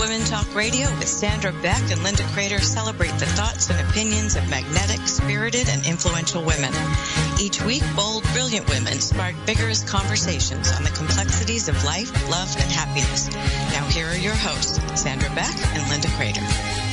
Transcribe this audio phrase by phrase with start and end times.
[0.00, 4.48] Women Talk Radio with Sandra Beck and Linda Crater celebrate the thoughts and opinions of
[4.48, 6.72] magnetic, spirited, and influential women.
[7.38, 12.72] Each week, bold, brilliant women spark vigorous conversations on the complexities of life, love, and
[12.72, 13.28] happiness.
[13.74, 16.89] Now here are your hosts, Sandra Beck and Linda Crater.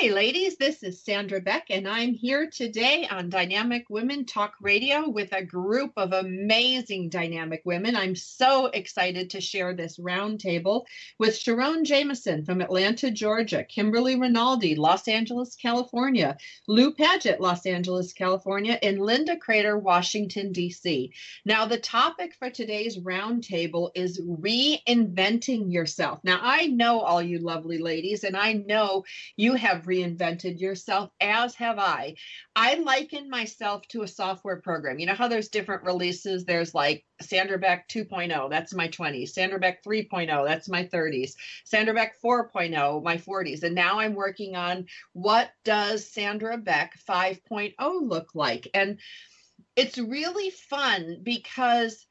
[0.00, 5.08] Hey, ladies, this is Sandra Beck, and I'm here today on Dynamic Women Talk Radio
[5.08, 7.96] with a group of amazing dynamic women.
[7.96, 10.84] I'm so excited to share this roundtable
[11.18, 16.36] with Sharon Jameson from Atlanta, Georgia, Kimberly Rinaldi, Los Angeles, California,
[16.68, 21.12] Lou Paget, Los Angeles, California, and Linda Crater, Washington, D.C.
[21.44, 26.20] Now, the topic for today's roundtable is reinventing yourself.
[26.22, 31.54] Now, I know all you lovely ladies, and I know you have reinvented yourself, as
[31.54, 32.16] have I.
[32.54, 34.98] I liken myself to a software program.
[34.98, 36.44] You know how there's different releases?
[36.44, 39.30] There's like Sandra Beck 2.0, that's my 20s.
[39.30, 41.32] Sandra Beck 3.0, that's my 30s.
[41.64, 43.62] Sandra Beck 4.0, my 40s.
[43.62, 48.68] And now I'm working on what does Sandra Beck 5.0 look like?
[48.74, 48.98] And
[49.74, 52.04] it's really fun because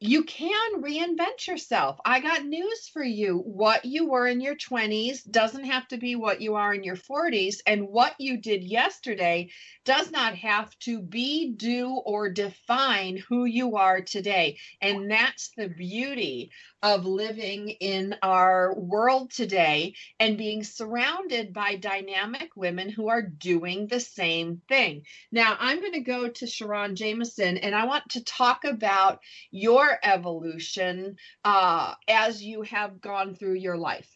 [0.00, 1.98] you can reinvent yourself.
[2.04, 3.38] I got news for you.
[3.38, 6.96] What you were in your 20s doesn't have to be what you are in your
[6.96, 7.56] 40s.
[7.66, 9.50] And what you did yesterday
[9.84, 14.58] does not have to be, do, or define who you are today.
[14.80, 22.50] And that's the beauty of living in our world today and being surrounded by dynamic
[22.54, 25.02] women who are doing the same thing.
[25.32, 29.20] Now, I'm going to go to Sharon Jameson and I want to talk about
[29.50, 34.08] your evolution uh, as you have gone through your life.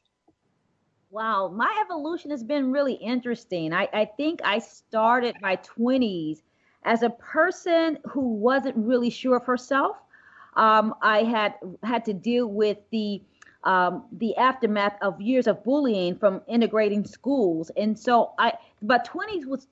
[1.11, 3.75] Wow, my evolution has been really interesting.
[3.75, 6.39] I, I think I started my 20s
[6.85, 9.97] as a person who wasn't really sure of herself.
[10.55, 13.23] Um, I had had to deal with the
[13.65, 18.55] um, the aftermath of years of bullying from integrating schools, and so I.
[18.83, 19.69] But 20s was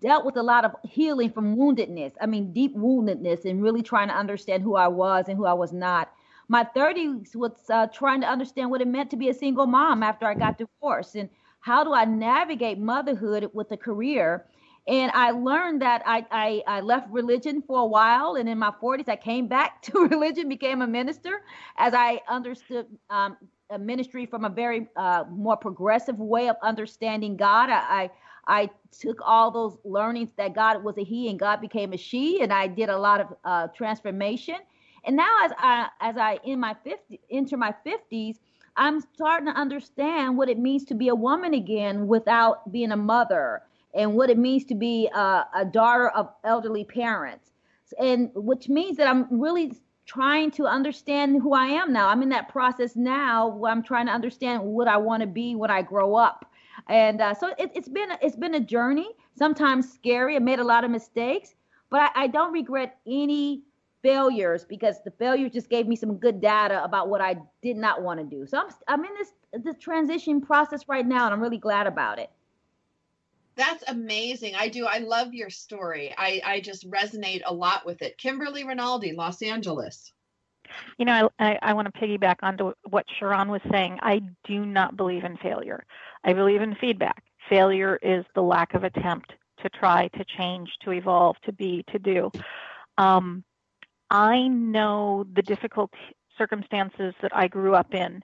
[0.00, 2.12] dealt with a lot of healing from woundedness.
[2.20, 5.52] I mean, deep woundedness, and really trying to understand who I was and who I
[5.52, 6.10] was not.
[6.48, 10.02] My 30s was uh, trying to understand what it meant to be a single mom
[10.02, 11.28] after I got divorced and
[11.60, 14.46] how do I navigate motherhood with a career.
[14.88, 18.36] And I learned that I, I, I left religion for a while.
[18.36, 21.42] And in my 40s, I came back to religion, became a minister
[21.76, 23.36] as I understood um,
[23.70, 27.70] a ministry from a very uh, more progressive way of understanding God.
[27.70, 28.10] I, I
[28.48, 28.70] I
[29.00, 32.52] took all those learnings that God was a He and God became a She, and
[32.52, 34.56] I did a lot of uh, transformation.
[35.04, 38.36] And now as I as I in my 50 enter my 50s,
[38.76, 42.96] I'm starting to understand what it means to be a woman again without being a
[42.96, 43.62] mother
[43.96, 47.50] and what it means to be a, a daughter of elderly parents.
[47.98, 49.72] And which means that I'm really
[50.06, 52.08] trying to understand who I am now.
[52.08, 55.54] I'm in that process now where I'm trying to understand what I want to be
[55.54, 56.50] when I grow up.
[56.88, 59.08] And uh, so it, has been it's been a journey.
[59.34, 60.36] Sometimes scary.
[60.36, 61.54] I made a lot of mistakes,
[61.90, 63.62] but I, I don't regret any
[64.02, 68.02] failures because the failures just gave me some good data about what I did not
[68.02, 68.46] want to do.
[68.46, 69.32] So I'm I'm in this
[69.64, 72.30] this transition process right now, and I'm really glad about it.
[73.56, 74.54] That's amazing.
[74.54, 74.86] I do.
[74.86, 76.14] I love your story.
[76.16, 78.18] I I just resonate a lot with it.
[78.18, 80.12] Kimberly Rinaldi, Los Angeles.
[80.98, 83.98] You know, I, I, I want to piggyback onto what Sharon was saying.
[84.02, 85.84] I do not believe in failure.
[86.24, 87.22] I believe in feedback.
[87.48, 91.98] Failure is the lack of attempt to try, to change, to evolve, to be, to
[91.98, 92.30] do.
[92.98, 93.44] Um,
[94.10, 95.92] I know the difficult
[96.36, 98.22] circumstances that I grew up in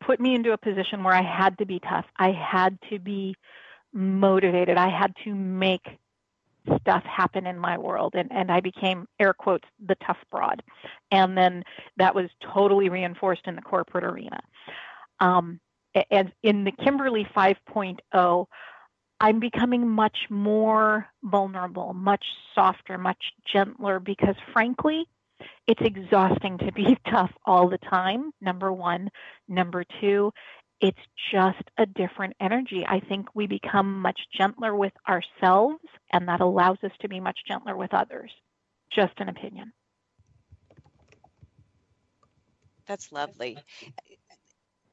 [0.00, 2.06] put me into a position where I had to be tough.
[2.16, 3.34] I had to be
[3.92, 4.76] motivated.
[4.76, 5.98] I had to make
[6.80, 10.62] stuff happen in my world and, and I became air quotes the tough broad.
[11.10, 11.64] And then
[11.96, 14.40] that was totally reinforced in the corporate arena.
[15.20, 15.60] Um,
[16.10, 18.46] and in the Kimberly 5.0,
[19.22, 22.24] I'm becoming much more vulnerable, much
[22.54, 25.06] softer, much gentler because frankly,
[25.66, 28.32] it's exhausting to be tough all the time.
[28.40, 29.10] Number one.
[29.48, 30.32] Number two,
[30.80, 30.98] it's
[31.32, 32.86] just a different energy.
[32.86, 37.38] I think we become much gentler with ourselves, and that allows us to be much
[37.46, 38.30] gentler with others.
[38.90, 39.72] Just an opinion.
[42.86, 43.58] That's lovely.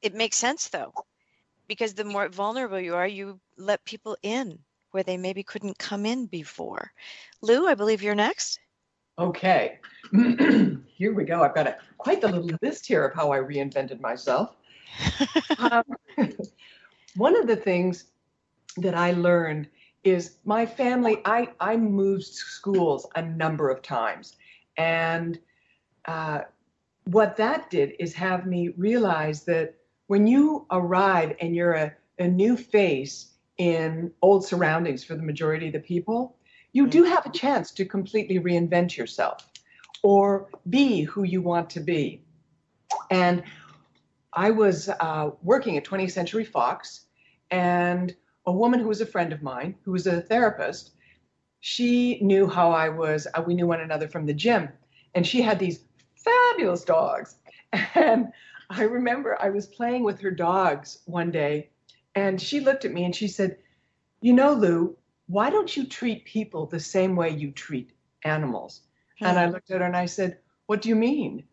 [0.02, 0.92] It makes sense though
[1.66, 4.58] because the more vulnerable you are, you let people in
[4.92, 6.92] where they maybe couldn't come in before.
[7.42, 8.60] Lou, I believe you're next.
[9.18, 9.80] Okay,
[10.12, 11.42] here we go.
[11.42, 14.56] I've got a, quite the little list here of how I reinvented myself.
[15.58, 15.84] Um,
[17.16, 18.06] one of the things
[18.76, 19.68] that I learned
[20.04, 24.36] is my family, I, I moved schools a number of times.
[24.76, 25.38] And
[26.04, 26.42] uh,
[27.04, 29.74] what that did is have me realize that
[30.06, 35.66] when you arrive and you're a, a new face in old surroundings for the majority
[35.66, 36.36] of the people,
[36.72, 39.48] you do have a chance to completely reinvent yourself
[40.02, 42.22] or be who you want to be.
[43.10, 43.42] And
[44.32, 47.06] I was uh, working at 20th Century Fox,
[47.50, 48.14] and
[48.46, 50.92] a woman who was a friend of mine, who was a therapist,
[51.60, 53.26] she knew how I was.
[53.34, 54.68] Uh, we knew one another from the gym,
[55.14, 55.84] and she had these
[56.16, 57.36] fabulous dogs.
[57.94, 58.28] And
[58.70, 61.70] I remember I was playing with her dogs one day,
[62.14, 63.58] and she looked at me and she said,
[64.22, 64.96] You know, Lou,
[65.26, 67.92] why don't you treat people the same way you treat
[68.24, 68.82] animals?
[69.18, 69.26] Hmm.
[69.26, 69.52] And I hmm.
[69.52, 71.44] looked at her and I said, What do you mean?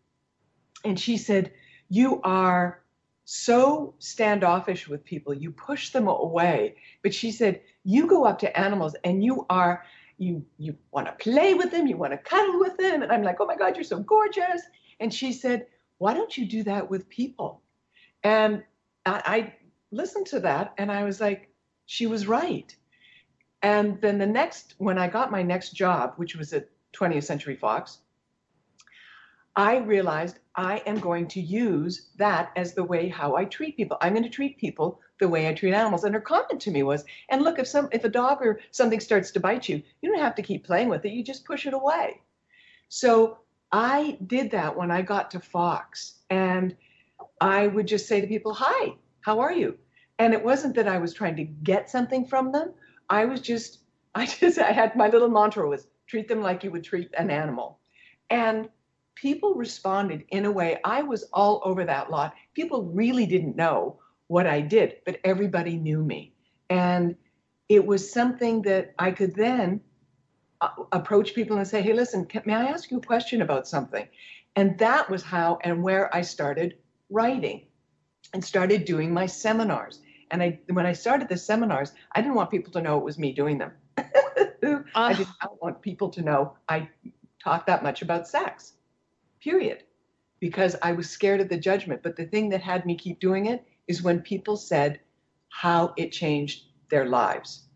[0.84, 1.52] And she said,
[1.88, 2.82] You are
[3.24, 5.34] so standoffish with people.
[5.34, 6.76] You push them away.
[7.02, 9.84] But she said, You go up to animals and you are.
[10.18, 13.22] You you want to play with them, you want to cuddle with them, and I'm
[13.22, 14.62] like, oh my God, you're so gorgeous.
[14.98, 15.66] And she said,
[15.98, 17.62] why don't you do that with people?
[18.22, 18.62] And
[19.04, 19.54] I, I
[19.90, 21.50] listened to that, and I was like,
[21.86, 22.74] she was right.
[23.62, 27.56] And then the next, when I got my next job, which was at 20th Century
[27.56, 27.98] Fox,
[29.56, 33.96] I realized I am going to use that as the way how I treat people.
[34.02, 36.04] I'm going to treat people the way I treat animals.
[36.04, 39.00] And her comment to me was, and look, if some if a dog or something
[39.00, 41.12] starts to bite you, you don't have to keep playing with it.
[41.12, 42.20] You just push it away.
[42.88, 43.38] So
[43.72, 46.18] I did that when I got to Fox.
[46.28, 46.76] And
[47.40, 49.78] I would just say to people, Hi, how are you?
[50.18, 52.74] And it wasn't that I was trying to get something from them.
[53.08, 53.78] I was just,
[54.14, 57.30] I just, I had my little mantra was treat them like you would treat an
[57.30, 57.78] animal.
[58.30, 58.68] And
[59.16, 62.34] people responded in a way, I was all over that lot.
[62.54, 63.98] People really didn't know
[64.28, 66.34] what I did, but everybody knew me.
[66.70, 67.16] And
[67.68, 69.80] it was something that I could then
[70.60, 73.66] uh, approach people and say, hey, listen, can, may I ask you a question about
[73.66, 74.06] something?
[74.54, 76.78] And that was how and where I started
[77.10, 77.66] writing
[78.32, 80.00] and started doing my seminars.
[80.30, 83.18] And I, when I started the seminars, I didn't want people to know it was
[83.18, 83.72] me doing them.
[84.94, 86.88] I did not want people to know I
[87.42, 88.72] talked that much about sex,
[89.46, 89.84] period,
[90.40, 92.02] because I was scared of the judgment.
[92.02, 94.98] But the thing that had me keep doing it is when people said
[95.48, 97.68] how it changed their lives.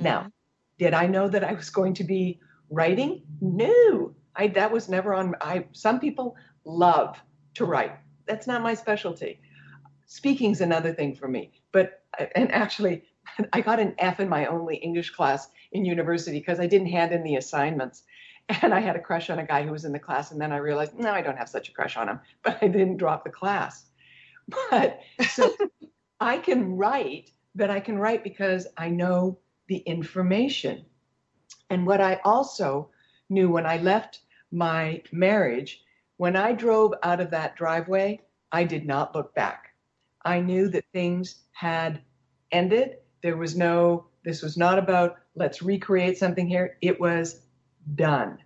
[0.00, 0.04] Mm-hmm.
[0.04, 0.32] Now,
[0.78, 2.40] did I know that I was going to be
[2.70, 3.22] writing?
[3.42, 5.34] No, I that was never on.
[5.42, 6.34] I some people
[6.64, 7.20] love
[7.54, 7.92] to write.
[8.26, 9.40] That's not my specialty.
[10.06, 11.52] Speaking's another thing for me.
[11.72, 12.04] But
[12.34, 13.04] and actually,
[13.52, 17.12] I got an F in my only English class in university because I didn't hand
[17.12, 18.04] in the assignments.
[18.62, 20.52] And I had a crush on a guy who was in the class, and then
[20.52, 23.24] I realized, no, I don't have such a crush on him, but I didn't drop
[23.24, 23.84] the class.
[24.70, 25.54] But so
[26.20, 30.86] I can write, but I can write because I know the information.
[31.68, 32.90] And what I also
[33.28, 34.20] knew when I left
[34.50, 35.82] my marriage,
[36.16, 38.20] when I drove out of that driveway,
[38.50, 39.74] I did not look back.
[40.24, 42.00] I knew that things had
[42.50, 42.96] ended.
[43.22, 46.78] There was no, this was not about let's recreate something here.
[46.80, 47.42] It was
[47.94, 48.38] done.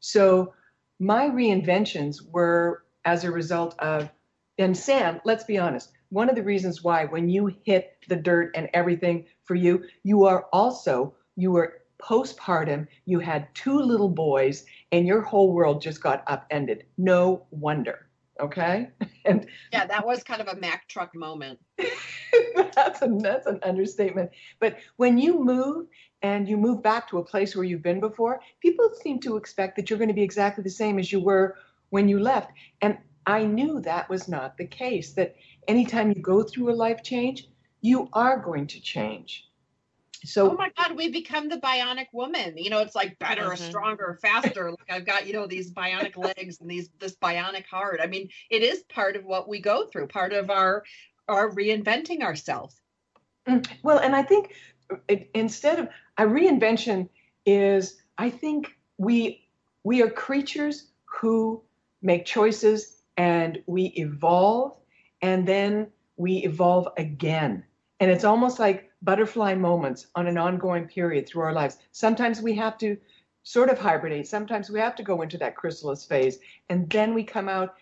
[0.00, 0.54] So
[0.98, 4.10] my reinventions were as a result of,
[4.58, 8.52] and Sam, let's be honest, one of the reasons why when you hit the dirt
[8.54, 14.64] and everything for you, you are also, you were postpartum, you had two little boys,
[14.92, 16.84] and your whole world just got upended.
[16.96, 18.07] No wonder.
[18.40, 18.88] Okay.
[19.24, 21.58] And yeah, that was kind of a Mack truck moment.
[22.74, 24.30] that's a that's an understatement.
[24.58, 25.86] But when you move
[26.22, 29.76] and you move back to a place where you've been before, people seem to expect
[29.76, 31.56] that you're going to be exactly the same as you were
[31.90, 32.52] when you left.
[32.80, 37.02] And I knew that was not the case, that anytime you go through a life
[37.02, 37.48] change,
[37.82, 39.47] you are going to change.
[40.24, 42.56] So, oh my God, we become the bionic woman.
[42.56, 43.68] You know, it's like better, mm-hmm.
[43.68, 44.70] stronger, faster.
[44.70, 48.00] like I've got, you know, these bionic legs and these this bionic heart.
[48.02, 50.84] I mean, it is part of what we go through, part of our
[51.28, 52.80] our reinventing ourselves.
[53.46, 54.54] Mm, well, and I think
[55.08, 57.08] it, instead of a reinvention
[57.46, 59.46] is, I think we
[59.84, 61.62] we are creatures who
[62.02, 64.76] make choices and we evolve
[65.22, 67.64] and then we evolve again.
[68.00, 71.78] And it's almost like butterfly moments on an ongoing period through our lives.
[71.92, 72.96] Sometimes we have to
[73.42, 74.26] sort of hibernate.
[74.26, 76.38] Sometimes we have to go into that chrysalis phase,
[76.68, 77.74] and then we come out.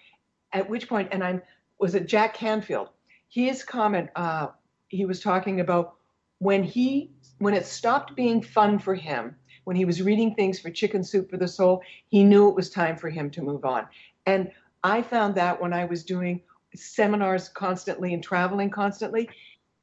[0.52, 1.42] At which point, and I'm
[1.78, 2.90] was it Jack Canfield?
[3.28, 4.08] His comment.
[4.14, 4.48] Uh,
[4.88, 5.94] he was talking about
[6.38, 9.36] when he when it stopped being fun for him.
[9.64, 12.70] When he was reading things for Chicken Soup for the Soul, he knew it was
[12.70, 13.88] time for him to move on.
[14.24, 14.52] And
[14.84, 16.40] I found that when I was doing
[16.74, 19.28] seminars constantly and traveling constantly,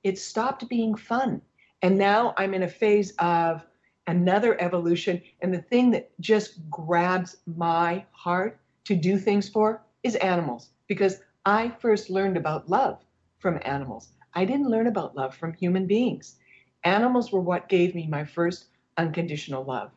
[0.04, 1.42] it stopped being fun.
[1.82, 3.66] And now I'm in a phase of
[4.08, 5.22] another evolution.
[5.42, 11.22] And the thing that just grabs my heart to do things for is animals because
[11.46, 13.04] I first learned about love
[13.40, 14.10] from animals.
[14.34, 16.38] I didn't learn about love from human beings.
[16.84, 18.66] Animals were what gave me my first
[18.98, 19.92] unconditional love.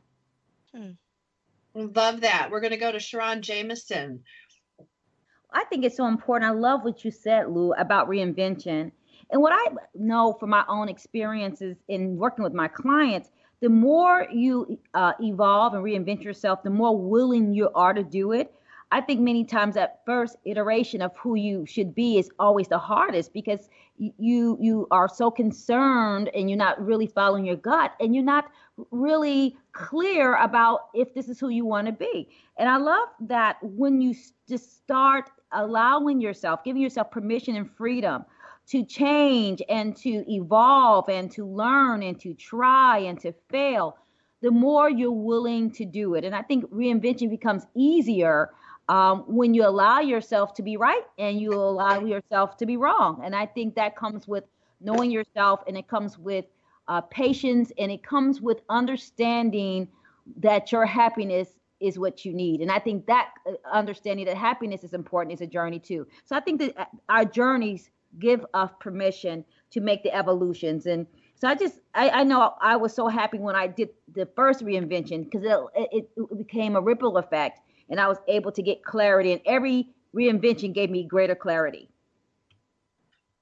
[0.75, 0.93] Hmm.
[1.75, 2.49] Love that.
[2.51, 4.23] We're going to go to Sharon Jameson.
[5.53, 6.51] I think it's so important.
[6.51, 8.93] I love what you said, Lou, about reinvention.
[9.31, 13.31] And what I know from my own experiences in working with my clients,
[13.61, 18.33] the more you uh, evolve and reinvent yourself, the more willing you are to do
[18.33, 18.53] it.
[18.93, 22.79] I think many times that first iteration of who you should be is always the
[22.79, 23.69] hardest because
[23.99, 28.45] you you are so concerned and you're not really following your gut and you're not
[28.93, 32.29] really clear about if this is who you want to be.
[32.59, 34.15] And I love that when you
[34.49, 38.25] just start allowing yourself, giving yourself permission and freedom
[38.69, 43.97] to change and to evolve and to learn and to try and to fail,
[44.43, 46.25] the more you're willing to do it.
[46.25, 48.51] And I think reinvention becomes easier
[48.89, 53.21] um, when you allow yourself to be right and you allow yourself to be wrong.
[53.25, 54.45] And I think that comes with
[54.81, 56.45] knowing yourself and it comes with
[56.89, 59.89] uh, patience and it comes with understanding
[60.39, 61.49] that your happiness
[61.81, 62.61] is what you need.
[62.61, 66.07] And I think that uh, understanding that happiness is important is a journey too.
[66.25, 70.87] So I think that uh, our journeys give us permission to make the evolutions.
[70.87, 74.27] And so I just, I, I know I was so happy when I did the
[74.37, 78.63] first reinvention because it, it, it became a ripple effect and I was able to
[78.63, 79.33] get clarity.
[79.33, 81.91] And every reinvention gave me greater clarity.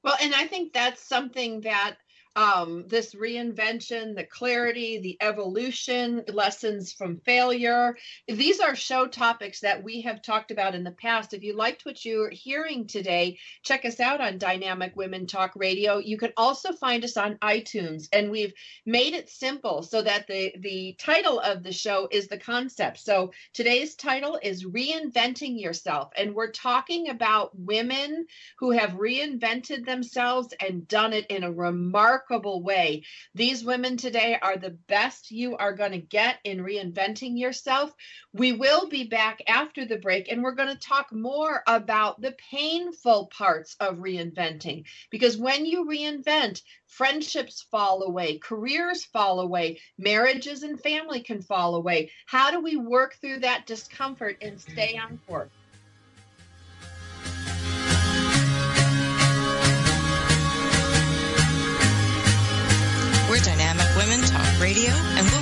[0.03, 1.97] Well, and I think that's something that
[2.37, 7.97] um, this reinvention, the clarity, the evolution, lessons from failure.
[8.27, 11.33] These are show topics that we have talked about in the past.
[11.33, 15.99] If you liked what you're hearing today, check us out on Dynamic Women Talk Radio.
[15.99, 18.53] You can also find us on iTunes, and we've
[18.85, 22.99] made it simple so that the, the title of the show is the concept.
[22.99, 28.27] So today's title is Reinventing Yourself, and we're talking about women
[28.59, 33.03] who have reinvented themselves and done it in a remarkable remarkable way.
[33.35, 37.93] These women today are the best you are going to get in reinventing yourself.
[38.33, 42.35] We will be back after the break and we're going to talk more about the
[42.51, 50.63] painful parts of reinventing because when you reinvent, friendships fall away, careers fall away, marriages
[50.63, 52.11] and family can fall away.
[52.27, 55.51] How do we work through that discomfort and stay on course?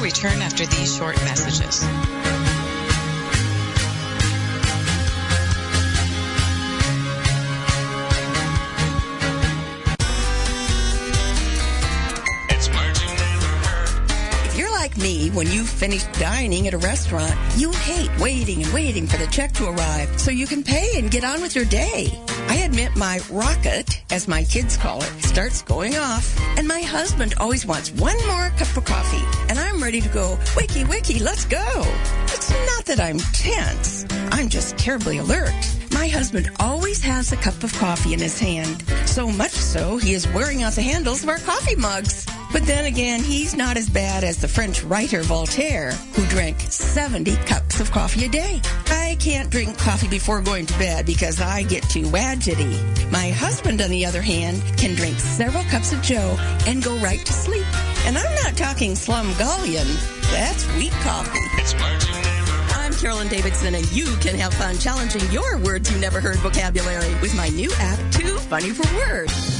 [0.02, 1.84] Return after these short messages.
[14.44, 18.72] If you're like me, when you've finished dining at a restaurant, you hate waiting and
[18.74, 21.64] waiting for the check to arrive so you can pay and get on with your
[21.64, 22.10] day.
[22.72, 27.66] Admit my rocket, as my kids call it, starts going off, and my husband always
[27.66, 31.82] wants one more cup of coffee, and I'm ready to go, wiki wiki, let's go.
[32.32, 34.06] It's not that I'm tense.
[34.30, 35.52] I'm just terribly alert.
[35.92, 40.14] My husband always has a cup of coffee in his hand, so much so he
[40.14, 42.24] is wearing out the handles of our coffee mugs.
[42.52, 47.34] But then again, he's not as bad as the French writer Voltaire, who drank 70
[47.46, 48.60] cups of coffee a day.
[48.88, 53.10] I can't drink coffee before going to bed because I get too wadgety.
[53.10, 57.24] My husband, on the other hand, can drink several cups of joe and go right
[57.24, 57.66] to sleep.
[58.04, 59.86] And I'm not talking slumgullion.
[60.30, 61.38] That's weak coffee.
[61.54, 61.74] It's
[62.74, 67.14] I'm Carolyn Davidson, and you can have fun challenging your words you never heard vocabulary
[67.22, 69.51] with my new app, Too Funny for Words.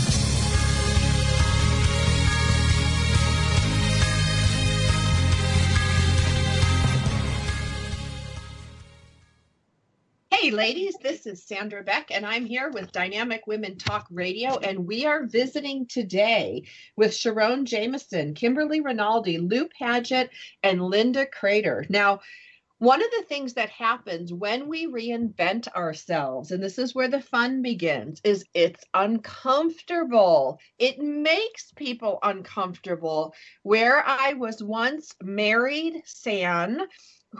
[10.43, 14.89] Hey, ladies, this is Sandra Beck, and I'm here with Dynamic Women Talk Radio, and
[14.89, 16.65] we are visiting today
[16.97, 20.31] with Sharon Jameson, Kimberly Rinaldi, Lou Paget,
[20.65, 21.87] and Linda Crater.
[21.89, 22.23] Now,
[22.79, 27.21] one of the things that happens when we reinvent ourselves, and this is where the
[27.21, 30.59] fun begins, is it's uncomfortable.
[30.77, 33.33] It makes people uncomfortable.
[33.63, 36.81] Where I was once married, San,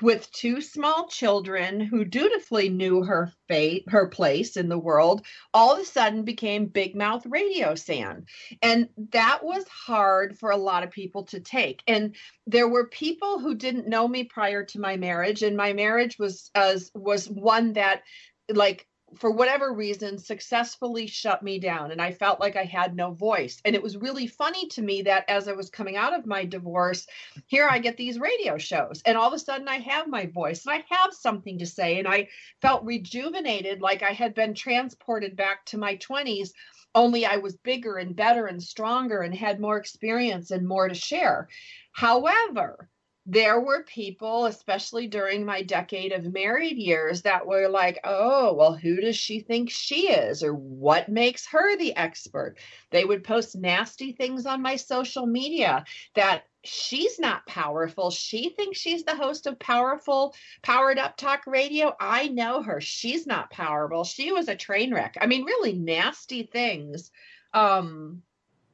[0.01, 5.75] with two small children who dutifully knew her fate, her place in the world, all
[5.75, 8.25] of a sudden became big mouth radio San.
[8.63, 11.83] And that was hard for a lot of people to take.
[11.87, 16.19] And there were people who didn't know me prior to my marriage, and my marriage
[16.19, 18.03] was as was one that
[18.49, 21.91] like for whatever reason, successfully shut me down.
[21.91, 23.61] And I felt like I had no voice.
[23.65, 26.45] And it was really funny to me that as I was coming out of my
[26.45, 27.07] divorce,
[27.47, 29.03] here I get these radio shows.
[29.05, 31.99] And all of a sudden I have my voice and I have something to say.
[31.99, 32.29] And I
[32.61, 36.51] felt rejuvenated, like I had been transported back to my 20s,
[36.95, 40.95] only I was bigger and better and stronger and had more experience and more to
[40.95, 41.49] share.
[41.93, 42.89] However,
[43.25, 48.75] there were people, especially during my decade of married years, that were like, oh, well,
[48.75, 50.43] who does she think she is?
[50.43, 52.57] Or what makes her the expert?
[52.91, 58.11] They would post nasty things on my social media that she's not powerful.
[58.11, 61.95] She thinks she's the host of powerful, powered up talk radio.
[62.01, 62.81] I know her.
[62.81, 64.03] She's not powerful.
[64.03, 65.17] She was a train wreck.
[65.21, 67.13] I mean, really nasty things.
[67.55, 68.23] Um,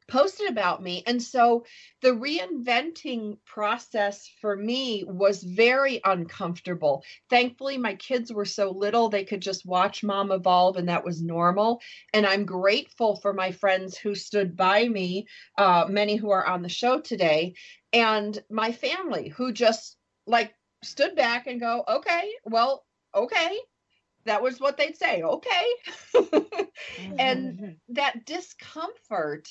[0.08, 1.02] posted about me.
[1.06, 1.64] And so
[2.00, 7.04] the reinventing process for me was very uncomfortable.
[7.28, 11.22] Thankfully, my kids were so little, they could just watch mom evolve, and that was
[11.22, 11.80] normal.
[12.14, 15.26] And I'm grateful for my friends who stood by me,
[15.58, 17.54] uh, many who are on the show today,
[17.92, 19.96] and my family who just
[20.26, 22.84] like stood back and go, okay, well,
[23.14, 23.58] okay.
[24.24, 25.66] That was what they'd say, okay.
[27.18, 27.70] and mm-hmm.
[27.94, 29.48] that discomfort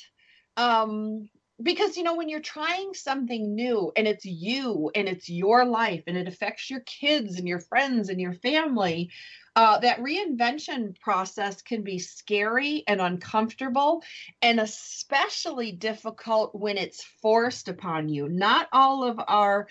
[0.57, 1.29] um
[1.61, 6.03] because you know when you're trying something new and it's you and it's your life
[6.05, 9.09] and it affects your kids and your friends and your family
[9.57, 14.03] uh, that reinvention process can be scary and uncomfortable
[14.43, 18.29] and especially difficult when it's forced upon you.
[18.29, 19.67] Not all of our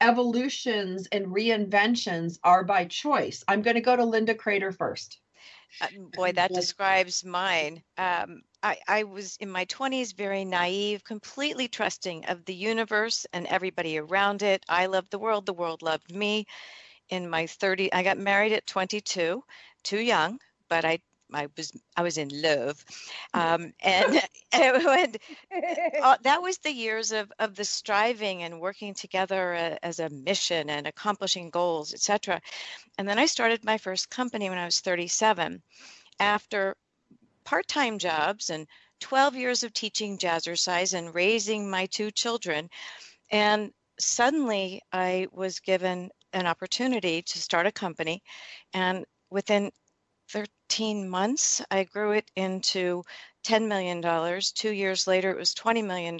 [0.00, 3.42] evolutions and reinventions are by choice.
[3.48, 5.18] I'm going to go to linda crater first.
[5.80, 7.82] Uh, boy, that describes mine.
[7.98, 13.46] Um, I, I was in my 20s, very naive, completely trusting of the universe and
[13.46, 14.64] everybody around it.
[14.70, 16.46] I loved the world, the world loved me.
[17.10, 19.44] In my 30s, I got married at 22,
[19.82, 20.98] too young, but I
[21.32, 22.84] I was I was in love,
[23.32, 25.18] um, and, and
[26.02, 30.10] uh, that was the years of of the striving and working together uh, as a
[30.10, 32.40] mission and accomplishing goals, etc.
[32.98, 35.62] And then I started my first company when I was 37,
[36.20, 36.76] after
[37.44, 38.66] part-time jobs and
[39.00, 42.68] 12 years of teaching jazzercise and raising my two children,
[43.30, 48.22] and suddenly I was given an opportunity to start a company,
[48.72, 49.70] and within
[50.30, 53.04] 13 months, I grew it into
[53.44, 54.02] $10 million.
[54.54, 56.18] Two years later, it was $20 million.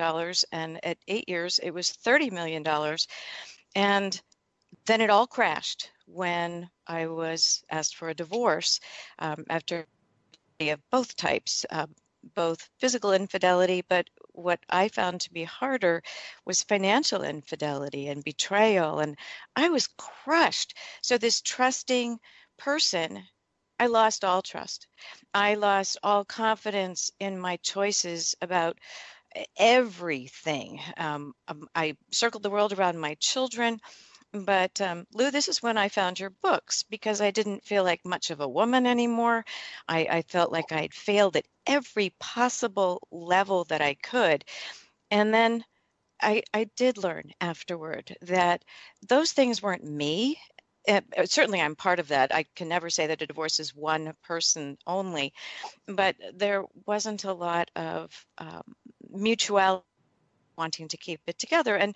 [0.53, 2.65] And at eight years, it was $30 million.
[3.75, 4.21] And
[4.87, 8.81] then it all crashed when I was asked for a divorce
[9.19, 9.87] um, after
[10.61, 11.87] of both types, uh,
[12.35, 16.03] both physical infidelity, but what I found to be harder
[16.45, 19.01] was financial infidelity and betrayal.
[19.01, 19.17] And
[19.57, 20.75] I was crushed.
[21.03, 22.19] So, this trusting
[22.59, 23.25] person
[23.79, 24.87] I lost all trust.
[25.35, 28.79] I lost all confidence in my choices about
[29.57, 30.81] everything.
[30.97, 33.81] Um, um, I circled the world around my children.
[34.35, 38.05] But um, Lou, this is when I found your books because I didn't feel like
[38.05, 39.45] much of a woman anymore.
[39.89, 44.45] I, I felt like I'd failed at every possible level that I could.
[45.11, 45.65] And then
[46.23, 48.65] I, I did learn afterward that
[49.09, 50.39] those things weren't me
[50.89, 52.35] uh, certainly I'm part of that.
[52.35, 55.33] I can never say that a divorce is one person only,
[55.89, 58.63] but there wasn't a lot of um,
[59.11, 59.85] mutuality
[60.57, 61.77] wanting to keep it together.
[61.77, 61.95] And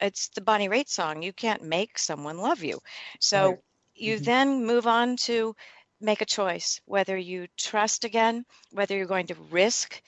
[0.00, 2.80] it's the Bonnie Raitt song, you can't make someone love you.
[3.20, 3.58] So right.
[3.94, 4.24] you mm-hmm.
[4.24, 5.54] then move on to
[6.00, 10.00] make a choice whether you trust again, whether you're going to risk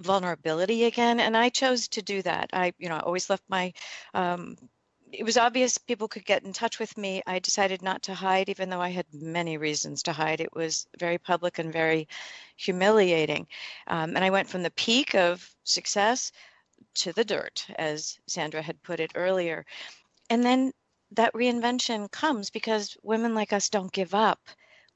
[0.00, 1.20] vulnerability again.
[1.20, 2.50] And I chose to do that.
[2.52, 3.72] I, you know, I always left my
[4.14, 4.56] um,
[5.12, 7.22] it was obvious people could get in touch with me.
[7.26, 10.40] I decided not to hide, even though I had many reasons to hide.
[10.40, 12.08] It was very public and very
[12.56, 13.46] humiliating.
[13.86, 16.32] Um, and I went from the peak of success
[16.94, 19.64] to the dirt, as Sandra had put it earlier.
[20.30, 20.72] And then
[21.12, 24.40] that reinvention comes because women like us don't give up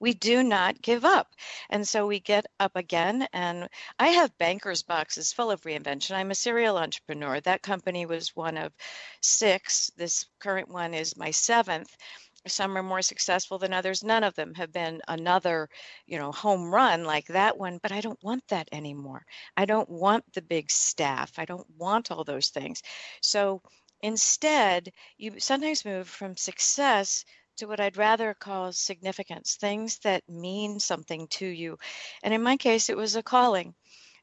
[0.02, 1.28] we do not give up.
[1.70, 3.28] And so we get up again.
[3.32, 3.68] And
[4.00, 6.16] I have bankers boxes full of reinvention.
[6.16, 7.40] I'm a serial entrepreneur.
[7.40, 8.72] That company was one of
[9.20, 9.92] six.
[9.96, 11.96] This current one is my seventh
[12.46, 15.68] some are more successful than others none of them have been another
[16.06, 19.24] you know home run like that one but i don't want that anymore
[19.56, 22.82] i don't want the big staff i don't want all those things
[23.20, 23.60] so
[24.02, 27.24] instead you sometimes move from success
[27.56, 31.78] to what I'd rather call significance, things that mean something to you.
[32.22, 33.74] And in my case, it was a calling.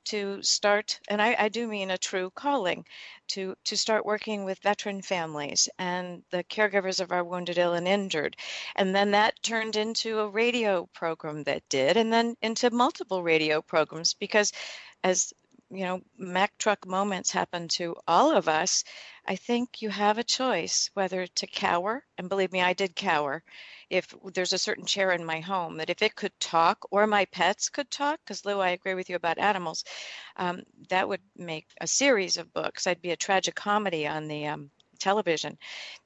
[0.06, 2.86] To start, and I, I do mean a true calling,
[3.30, 7.88] to, to start working with veteran families and the caregivers of our wounded, ill, and
[7.88, 8.36] injured.
[8.76, 13.62] And then that turned into a radio program that did, and then into multiple radio
[13.62, 14.52] programs because
[15.04, 15.34] as
[15.72, 18.84] you know, Mack truck moments happen to all of us,
[19.26, 23.44] I think you have a choice whether to cower, and believe me, I did cower.
[23.90, 27.26] If there's a certain chair in my home that if it could talk or my
[27.26, 29.84] pets could talk, because Lou, I agree with you about animals,
[30.38, 32.88] um, that would make a series of books.
[32.88, 35.58] I'd be a tragic comedy on the um, television.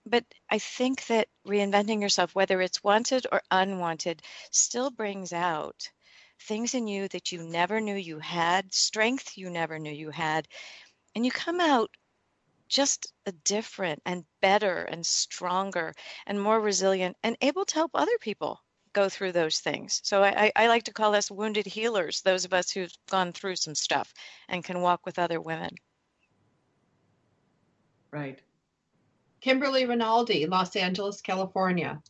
[0.05, 4.21] But I think that reinventing yourself, whether it's wanted or unwanted,
[4.51, 5.89] still brings out
[6.43, 10.47] things in you that you never knew you had, strength you never knew you had,
[11.15, 11.89] and you come out
[12.69, 15.93] just a different and better and stronger
[16.25, 18.59] and more resilient and able to help other people
[18.93, 20.01] go through those things.
[20.03, 23.55] So I, I like to call us wounded healers, those of us who've gone through
[23.55, 24.13] some stuff
[24.49, 25.71] and can walk with other women.
[28.11, 28.39] Right.
[29.41, 32.01] Kimberly Rinaldi, Los Angeles, California.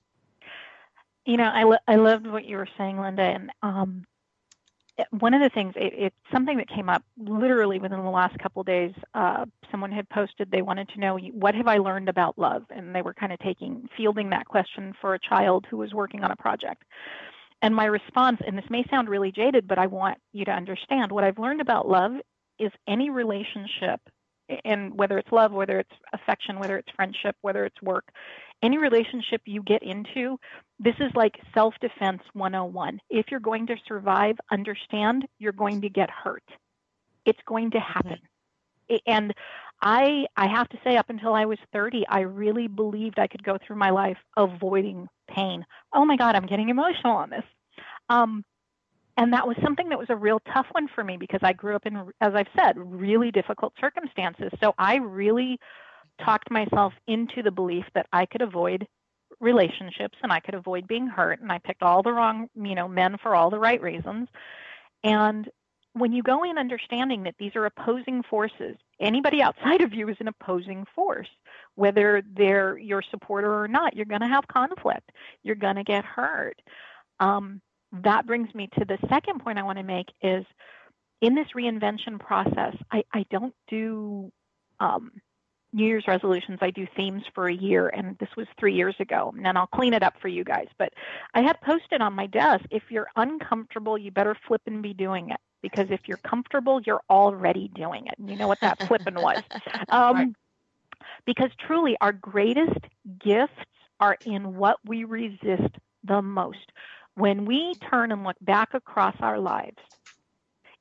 [1.26, 4.04] You know, I, lo- I loved what you were saying, Linda, and um,
[5.20, 8.62] one of the things it, it's something that came up literally within the last couple
[8.62, 12.38] of days uh, someone had posted they wanted to know what have i learned about
[12.38, 12.64] love?
[12.70, 16.24] And they were kind of taking fielding that question for a child who was working
[16.24, 16.84] on a project.
[17.62, 21.12] And my response and this may sound really jaded but i want you to understand
[21.12, 22.14] what i've learned about love
[22.60, 24.00] is any relationship
[24.66, 28.06] and whether it's love whether it's affection whether it's friendship whether it's work
[28.64, 30.40] any relationship you get into,
[30.80, 33.00] this is like self defense 101.
[33.10, 36.44] If you're going to survive, understand you're going to get hurt.
[37.26, 38.20] It's going to happen.
[39.06, 39.34] And
[39.82, 43.44] I I have to say up until I was 30, I really believed I could
[43.44, 45.66] go through my life avoiding pain.
[45.94, 47.46] Oh my god, I'm getting emotional on this.
[48.10, 48.44] Um,
[49.18, 51.76] and that was something that was a real tough one for me because I grew
[51.76, 54.52] up in as I've said, really difficult circumstances.
[54.60, 55.60] So I really
[56.24, 58.88] talked myself into the belief that I could avoid
[59.40, 62.88] relationships and I could avoid being hurt and I picked all the wrong, you know,
[62.88, 64.28] men for all the right reasons.
[65.04, 65.50] And
[65.94, 70.18] when you go in understanding that these are opposing forces, anybody outside of you is
[70.20, 71.30] an opposing force.
[71.76, 75.12] Whether they're your supporter or not, you're going to have conflict.
[75.44, 76.60] You're going to get hurt.
[77.20, 77.62] Um,
[78.04, 80.46] that brings me to the second point I want to make is
[81.22, 84.32] in this reinvention process, I, I don't do
[84.80, 85.12] um,
[85.74, 89.34] New Year's resolutions, I do themes for a year, and this was three years ago.
[89.36, 90.68] And then I'll clean it up for you guys.
[90.78, 90.94] But
[91.34, 95.32] I had posted on my desk if you're uncomfortable, you better flip and be doing
[95.32, 95.40] it.
[95.62, 98.16] Because if you're comfortable, you're already doing it.
[98.20, 99.42] And you know what that flipping was.
[99.90, 100.28] Um, right.
[101.26, 102.80] Because truly, our greatest
[103.24, 103.54] gifts
[104.00, 106.72] are in what we resist the most.
[107.16, 109.78] When we turn and look back across our lives,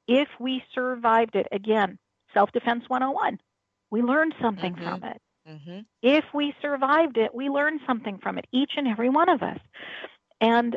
[0.09, 1.99] if we survived it, again,
[2.35, 3.39] self defense 101
[3.93, 4.89] we learned something mm-hmm.
[4.89, 5.23] from it.
[5.47, 5.79] Mm-hmm.
[6.03, 9.59] If we survived it, we learned something from it, each and every one of us.
[10.41, 10.77] And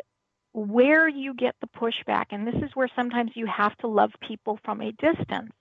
[0.54, 4.60] where you get the pushback, and this is where sometimes you have to love people
[4.66, 5.54] from a distance.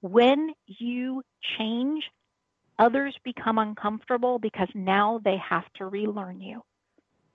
[0.00, 1.22] When you
[1.58, 2.04] change,
[2.78, 6.62] others become uncomfortable because now they have to relearn you.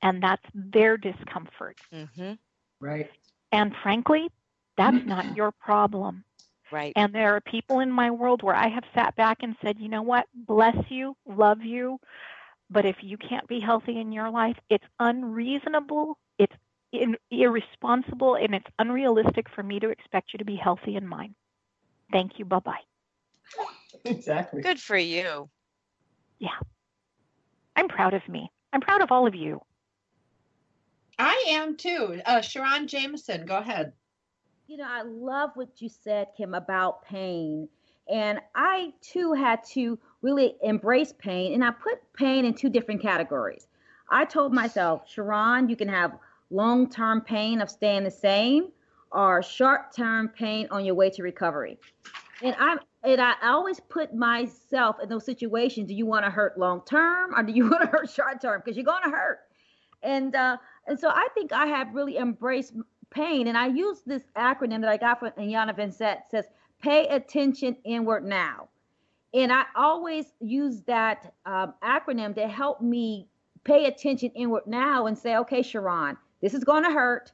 [0.02, 1.78] And that's their discomfort.
[1.94, 2.34] Mm-hmm.
[2.80, 3.10] Right.
[3.52, 4.30] And frankly,
[4.78, 6.24] that's not your problem.
[6.72, 6.94] Right.
[6.96, 9.90] And there are people in my world where I have sat back and said, you
[9.90, 12.00] know what, bless you, love you,
[12.70, 16.54] but if you can't be healthy in your life, it's unreasonable, it's
[16.92, 21.36] in, irresponsible, and it's unrealistic for me to expect you to be healthy in mine.
[22.12, 22.46] Thank you.
[22.46, 22.82] Bye bye.
[24.06, 24.62] Exactly.
[24.62, 25.50] Good for you.
[26.40, 26.50] Yeah.
[27.76, 28.52] I'm proud of me.
[28.72, 29.60] I'm proud of all of you.
[31.20, 32.22] I am too.
[32.26, 33.94] Uh, Sharon Jameson, go ahead.
[34.68, 37.70] You know, I love what you said, Kim, about pain.
[38.12, 41.54] And I too had to really embrace pain.
[41.54, 43.66] And I put pain in two different categories.
[44.10, 46.18] I told myself, Sharon, you can have
[46.50, 48.74] long term pain of staying the same
[49.10, 51.80] or short term pain on your way to recovery.
[52.44, 55.88] And I and I always put myself in those situations.
[55.88, 58.62] Do you want to hurt long term or do you want to hurt short term?
[58.64, 59.40] Because you're going to hurt.
[60.04, 62.74] And uh, and so I think I have really embraced
[63.10, 63.48] pain.
[63.48, 66.46] And I use this acronym that I got from Iyanla Vanzant says,
[66.82, 68.70] pay attention inward now.
[69.34, 73.28] And I always use that um, acronym to help me
[73.64, 77.32] pay attention inward now and say, okay, Sharon, this is going to hurt.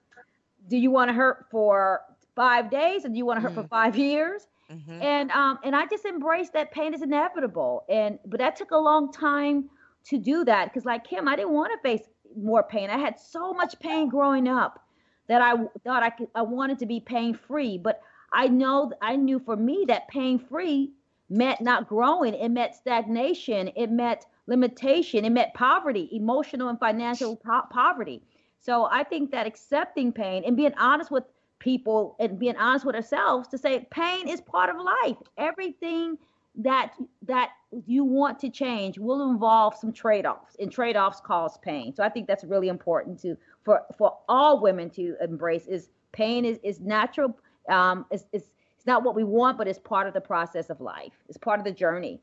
[0.70, 2.02] Do you want to hurt for
[2.36, 3.62] five days and do you want to hurt mm.
[3.62, 4.48] for five years?
[4.72, 5.02] Mm-hmm.
[5.02, 7.84] And um, and I just embraced that pain is inevitable.
[7.90, 9.70] And but that took a long time
[10.06, 12.90] to do that because like Kim, I didn't want to face more pain.
[12.90, 14.83] I had so much pain growing up
[15.28, 19.16] that I thought I could, I wanted to be pain free, but I know I
[19.16, 20.92] knew for me that pain free
[21.30, 22.34] meant not growing.
[22.34, 23.72] It meant stagnation.
[23.76, 25.26] It meant limitation.
[25.26, 28.22] It meant poverty, emotional and financial po- poverty.
[28.60, 31.24] So I think that accepting pain and being honest with
[31.60, 35.18] people and being honest with ourselves to say pain is part of life.
[35.38, 36.18] Everything
[36.56, 37.50] that that
[37.86, 42.28] you want to change will involve some trade-offs and trade-offs cause pain so i think
[42.28, 47.38] that's really important to for for all women to embrace is pain is is natural
[47.70, 50.82] um it's, it's it's not what we want but it's part of the process of
[50.82, 51.14] life.
[51.30, 52.20] It's part of the journey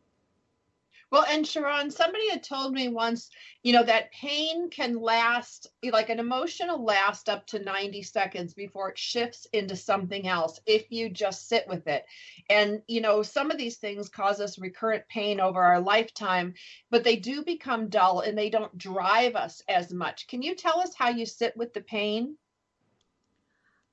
[1.10, 3.30] well, and Sharon, somebody had told me once,
[3.64, 8.90] you know, that pain can last, like an emotional last up to 90 seconds before
[8.90, 12.04] it shifts into something else if you just sit with it.
[12.48, 16.54] And, you know, some of these things cause us recurrent pain over our lifetime,
[16.90, 20.28] but they do become dull and they don't drive us as much.
[20.28, 22.36] Can you tell us how you sit with the pain?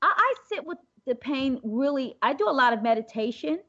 [0.03, 0.77] I, I sit with
[1.07, 3.59] the pain really, I do a lot of meditation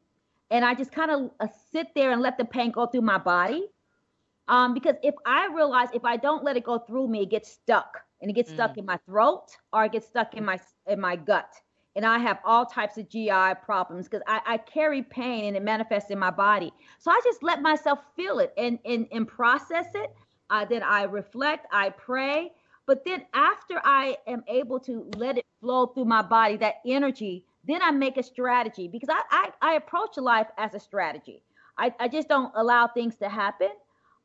[0.50, 3.18] and I just kind of uh, sit there and let the pain go through my
[3.18, 3.66] body.
[4.48, 7.50] Um, because if I realize if I don't let it go through me, it gets
[7.52, 8.54] stuck and it gets mm.
[8.54, 11.52] stuck in my throat or it gets stuck in my in my gut.
[11.96, 15.62] And I have all types of GI problems because I, I carry pain and it
[15.62, 16.72] manifests in my body.
[16.98, 20.14] So I just let myself feel it and and, and process it.
[20.48, 22.52] Uh, then I reflect, I pray.
[22.86, 27.44] But then after I am able to let it flow through my body, that energy
[27.68, 31.42] then I make a strategy because I, I, I approach life as a strategy.
[31.76, 33.70] I, I just don't allow things to happen.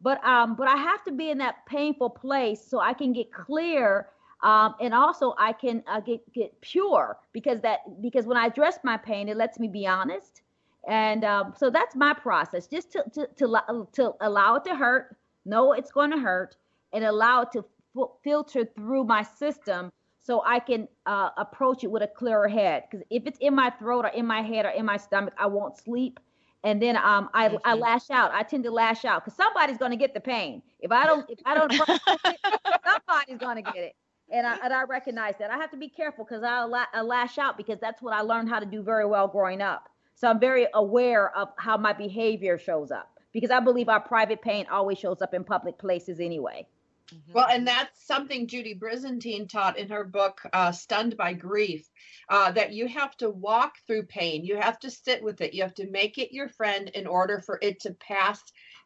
[0.01, 3.31] But um, but I have to be in that painful place so I can get
[3.31, 4.09] clear
[4.43, 8.77] um, and also I can uh, get get pure because that because when I address
[8.83, 10.41] my pain, it lets me be honest,
[10.87, 12.67] and um, so that's my process.
[12.67, 16.57] Just to to to, to allow it to hurt, know it's going to hurt,
[16.91, 17.63] and allow it to
[17.97, 19.89] f- filter through my system
[20.23, 22.83] so I can uh, approach it with a clearer head.
[22.89, 25.47] Because if it's in my throat or in my head or in my stomach, I
[25.47, 26.19] won't sleep.
[26.63, 27.57] And then um, I, mm-hmm.
[27.65, 28.31] I lash out.
[28.33, 30.61] I tend to lash out because somebody's going to get the pain.
[30.79, 31.73] If I don't, if I don't,
[32.85, 33.95] somebody's going to get it.
[34.31, 35.51] And I, and I recognize that.
[35.51, 38.21] I have to be careful because I, la- I lash out because that's what I
[38.21, 39.89] learned how to do very well growing up.
[40.15, 44.41] So I'm very aware of how my behavior shows up because I believe our private
[44.41, 46.65] pain always shows up in public places anyway.
[47.13, 47.33] Mm-hmm.
[47.33, 51.87] Well, and that's something Judy Brizendine taught in her book, uh, Stunned by Grief,
[52.29, 54.43] uh, that you have to walk through pain.
[54.43, 55.53] You have to sit with it.
[55.53, 58.41] You have to make it your friend in order for it to pass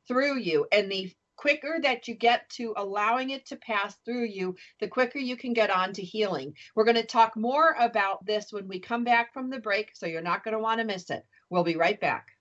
[0.08, 0.68] through you.
[0.72, 5.20] And the quicker that you get to allowing it to pass through you, the quicker
[5.20, 6.54] you can get on to healing.
[6.76, 10.06] We're going to talk more about this when we come back from the break, so
[10.06, 11.24] you're not going to want to miss it.
[11.50, 12.37] We'll be right back.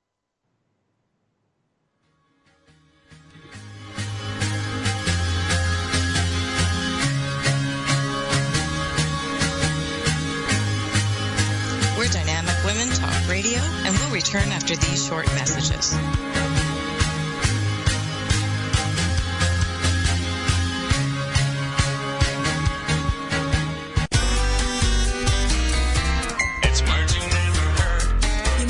[12.77, 15.95] Women Talk Radio, and we'll return after these short messages.
[15.95, 15.99] You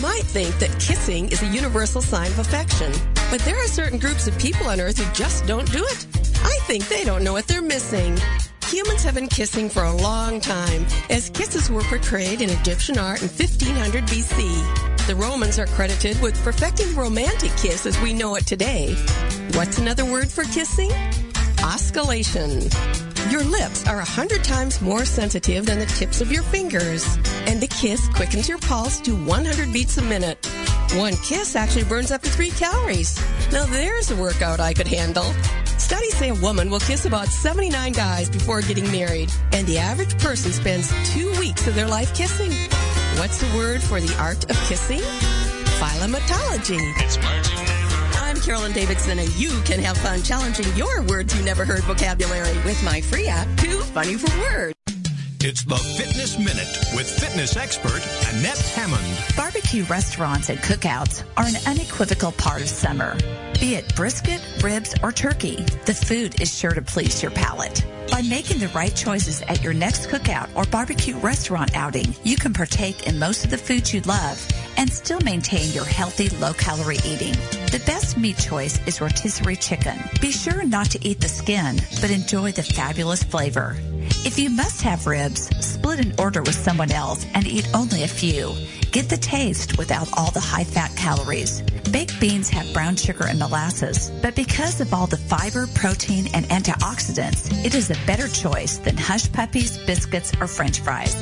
[0.00, 2.92] might think that kissing is a universal sign of affection,
[3.28, 6.06] but there are certain groups of people on Earth who just don't do it.
[6.44, 8.16] I think they don't know what they're missing.
[8.68, 13.22] Humans have been kissing for a long time, as kisses were portrayed in Egyptian art
[13.22, 15.06] in 1500 BC.
[15.06, 18.96] The Romans are credited with perfecting the romantic kiss as we know it today.
[19.52, 20.90] What's another word for kissing?
[21.62, 22.60] Osculation.
[23.30, 27.06] Your lips are a hundred times more sensitive than the tips of your fingers,
[27.46, 30.44] and a kiss quickens your pulse to 100 beats a minute.
[30.94, 33.16] One kiss actually burns up to three calories.
[33.52, 35.32] Now there's a workout I could handle.
[35.78, 40.18] Studies say a woman will kiss about 79 guys before getting married, and the average
[40.18, 42.52] person spends two weeks of their life kissing.
[43.18, 45.00] What's the word for the art of kissing?
[45.78, 46.80] Philematology.
[48.22, 52.56] I'm Carolyn Davidson, and you can have fun challenging your words you never heard vocabulary
[52.64, 54.75] with my free app, Too Funny for Words.
[55.48, 58.02] It's the Fitness Minute with fitness expert
[58.34, 59.36] Annette Hammond.
[59.36, 63.16] Barbecue restaurants and cookouts are an unequivocal part of summer.
[63.60, 67.86] Be it brisket, ribs, or turkey, the food is sure to please your palate.
[68.10, 72.52] By making the right choices at your next cookout or barbecue restaurant outing, you can
[72.52, 74.44] partake in most of the foods you love
[74.76, 77.34] and still maintain your healthy, low-calorie eating.
[77.70, 79.96] The best meat choice is rotisserie chicken.
[80.20, 83.76] Be sure not to eat the skin, but enjoy the fabulous flavor.
[84.24, 88.08] If you must have ribs, split an order with someone else and eat only a
[88.08, 88.54] few.
[88.92, 91.62] Get the taste without all the high fat calories.
[91.92, 96.46] Baked beans have brown sugar and molasses, but because of all the fiber, protein, and
[96.46, 101.14] antioxidants, it is a better choice than hush puppies, biscuits, or french fries.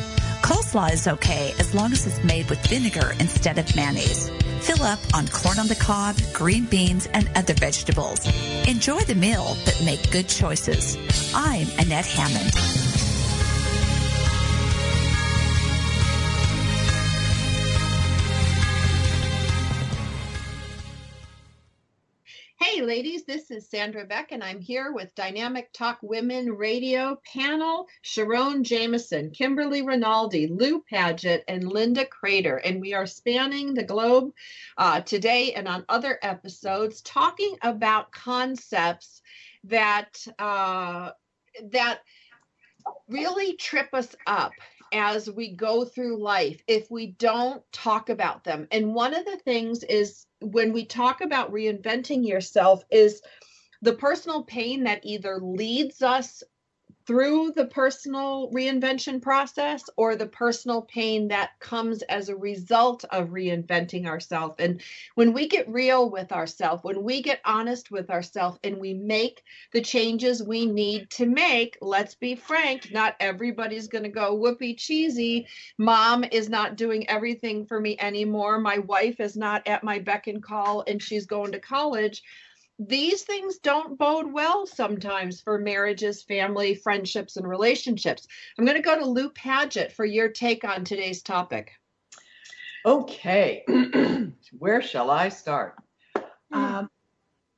[0.42, 4.30] Coleslaw is okay as long as it's made with vinegar instead of mayonnaise.
[4.64, 8.26] Fill up on corn on the cob, green beans, and other vegetables.
[8.66, 10.96] Enjoy the meal, but make good choices.
[11.34, 12.93] I'm Annette Hammond.
[22.74, 27.86] Hey, ladies, this is Sandra Beck, and I'm here with Dynamic Talk Women Radio panel
[28.02, 32.56] Sharon Jameson, Kimberly Rinaldi, Lou Paget, and Linda Crater.
[32.56, 34.32] And we are spanning the globe
[34.76, 39.22] uh, today and on other episodes talking about concepts
[39.62, 41.10] that uh,
[41.70, 42.00] that
[43.08, 44.50] really trip us up
[44.92, 48.66] as we go through life if we don't talk about them.
[48.72, 53.22] And one of the things is when we talk about reinventing yourself is
[53.82, 56.42] the personal pain that either leads us
[57.06, 63.28] through the personal reinvention process or the personal pain that comes as a result of
[63.28, 64.54] reinventing ourselves.
[64.58, 64.80] And
[65.14, 69.42] when we get real with ourselves, when we get honest with ourselves and we make
[69.72, 74.74] the changes we need to make, let's be frank, not everybody's going to go whoopee
[74.74, 75.46] cheesy.
[75.76, 78.58] Mom is not doing everything for me anymore.
[78.58, 82.22] My wife is not at my beck and call and she's going to college
[82.78, 88.26] these things don't bode well sometimes for marriages, family, friendships, and relationships.
[88.58, 91.72] I'm going to go to Lou Paget for your take on today's topic.
[92.86, 93.64] Okay,
[94.58, 95.76] where shall I start?
[96.52, 96.58] Hmm.
[96.58, 96.90] Um,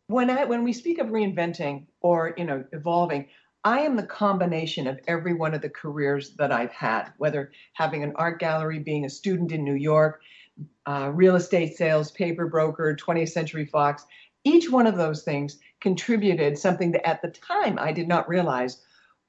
[0.09, 3.26] when I when we speak of reinventing or you know evolving,
[3.64, 8.05] I am the combination of every one of the careers that I've had, whether having
[8.05, 10.20] an art gallery, being a student in New York,
[10.87, 14.07] uh, real estate sales, paper broker, 20th Century Fox,
[14.46, 18.80] each one of those things contributed something that at the time I did not realize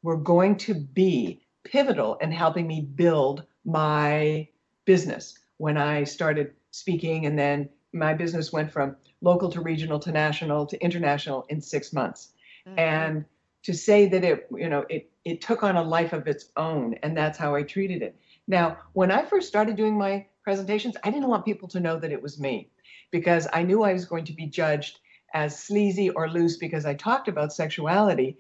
[0.03, 4.47] were going to be pivotal in helping me build my
[4.86, 5.39] business.
[5.58, 10.67] When I started speaking, and then my business went from local to regional to national
[10.67, 12.34] to international in six months.
[12.67, 12.80] Mm-hmm.
[12.80, 13.25] And
[13.63, 16.93] to say that it, you know, it it took on a life of its own,
[17.01, 18.15] and that's how I treated it.
[18.47, 22.12] Now, when I first started doing my presentations, I didn't want people to know that
[22.12, 22.69] it was me
[23.12, 24.99] because I knew I was going to be judged
[25.34, 28.38] as sleazy or loose because I talked about sexuality.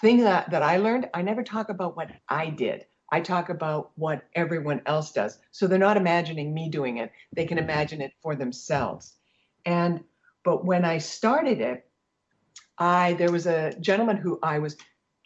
[0.00, 2.86] Thing that, that I learned, I never talk about what I did.
[3.12, 5.38] I talk about what everyone else does.
[5.50, 7.12] So they're not imagining me doing it.
[7.34, 9.14] They can imagine it for themselves.
[9.66, 10.02] And
[10.44, 11.86] but when I started it,
[12.78, 14.76] I there was a gentleman who I was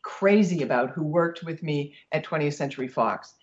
[0.02, 3.34] crazy about who worked with me at 20th Century Fox.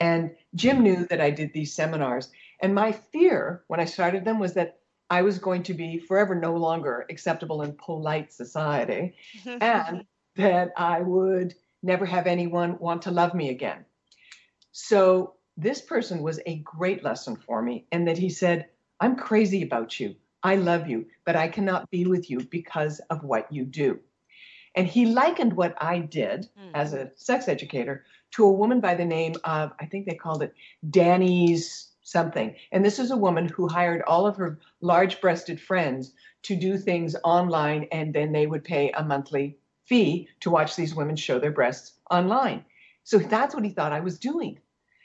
[0.00, 2.30] And Jim knew that I did these seminars.
[2.62, 4.78] And my fear when I started them was that
[5.10, 9.14] I was going to be forever no longer acceptable in polite society
[9.46, 10.04] and
[10.36, 13.84] that I would never have anyone want to love me again.
[14.72, 18.68] So this person was a great lesson for me, and that he said,
[19.00, 20.14] I'm crazy about you.
[20.42, 23.98] I love you, but I cannot be with you because of what you do.
[24.76, 26.70] And he likened what I did mm.
[26.74, 30.42] as a sex educator to a woman by the name of, I think they called
[30.42, 30.54] it
[30.88, 32.54] Danny's something.
[32.72, 36.12] And this is a woman who hired all of her large breasted friends
[36.44, 40.94] to do things online, and then they would pay a monthly fee to watch these
[40.94, 42.64] women show their breasts online.
[43.04, 44.58] So that's what he thought I was doing.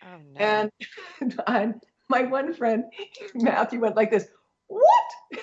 [0.04, 0.40] Oh, no.
[0.40, 0.72] and,
[1.48, 2.86] and my one friend,
[3.36, 4.28] Matthew, went like this
[4.68, 5.40] What?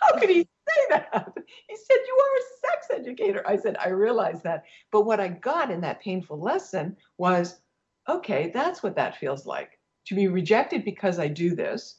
[0.00, 1.32] How could he say that?
[1.68, 3.42] He said, You are a sex educator.
[3.46, 4.64] I said, I realize that.
[4.92, 7.60] But what I got in that painful lesson was
[8.08, 9.73] okay, that's what that feels like
[10.06, 11.96] to be rejected because I do this,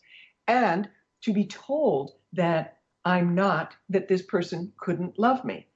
[0.48, 0.90] and
[1.22, 5.68] to be told that I'm not, that this person couldn't love me.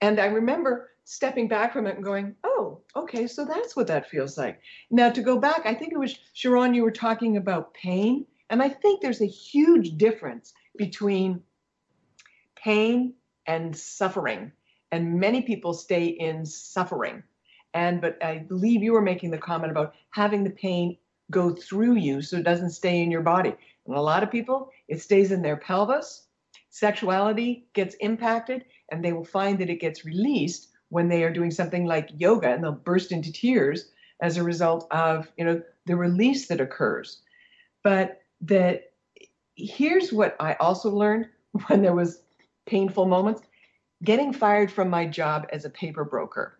[0.00, 4.10] And I remember stepping back from it and going, oh, okay, so that's what that
[4.10, 4.60] feels like.
[4.90, 8.26] Now, to go back, I think it was Sharon, you were talking about pain.
[8.50, 11.42] And I think there's a huge difference between
[12.56, 13.14] pain
[13.46, 14.52] and suffering.
[14.92, 17.22] And many people stay in suffering.
[17.74, 20.96] And, but I believe you were making the comment about having the pain
[21.30, 23.54] go through you so it doesn't stay in your body.
[23.86, 26.26] And a lot of people, it stays in their pelvis.
[26.70, 31.50] Sexuality gets impacted, and they will find that it gets released when they are doing
[31.50, 35.96] something like yoga, and they'll burst into tears as a result of you know the
[35.96, 37.22] release that occurs.
[37.82, 38.92] But that
[39.56, 41.28] here's what I also learned
[41.66, 42.22] when there was
[42.66, 43.42] painful moments
[44.04, 46.58] getting fired from my job as a paper broker.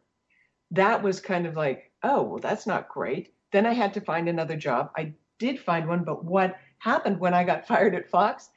[0.71, 3.33] That was kind of like, oh, well, that's not great.
[3.53, 4.91] Then I had to find another job.
[4.97, 8.51] I did find one, but what happened when I got fired at Fox?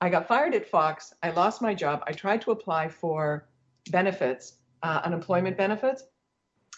[0.00, 1.14] I got fired at Fox.
[1.22, 2.02] I lost my job.
[2.06, 3.48] I tried to apply for
[3.90, 6.04] benefits, uh, unemployment benefits,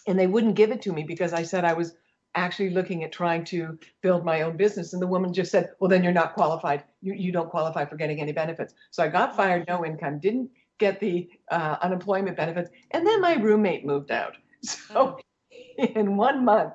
[0.07, 1.95] and they wouldn't give it to me because I said I was
[2.35, 4.93] actually looking at trying to build my own business.
[4.93, 6.83] And the woman just said, Well, then you're not qualified.
[7.01, 8.73] You, you don't qualify for getting any benefits.
[8.91, 12.69] So I got fired, no income, didn't get the uh, unemployment benefits.
[12.91, 14.35] And then my roommate moved out.
[14.61, 15.17] So
[15.77, 16.73] in one month,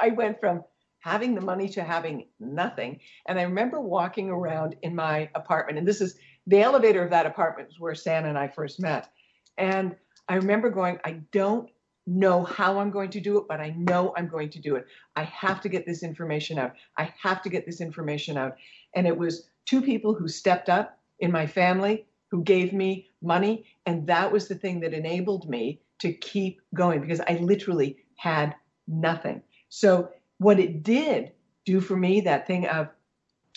[0.00, 0.64] I went from
[1.00, 3.00] having the money to having nothing.
[3.26, 7.26] And I remember walking around in my apartment, and this is the elevator of that
[7.26, 9.10] apartment was where Stan and I first met.
[9.56, 9.96] And
[10.28, 11.70] I remember going, I don't
[12.06, 14.86] know how I'm going to do it, but I know I'm going to do it.
[15.16, 16.72] I have to get this information out.
[16.98, 18.56] I have to get this information out.
[18.94, 23.66] And it was two people who stepped up in my family who gave me money.
[23.86, 28.54] And that was the thing that enabled me to keep going because I literally had
[28.88, 29.42] nothing.
[29.70, 31.32] So, what it did
[31.64, 32.88] do for me, that thing of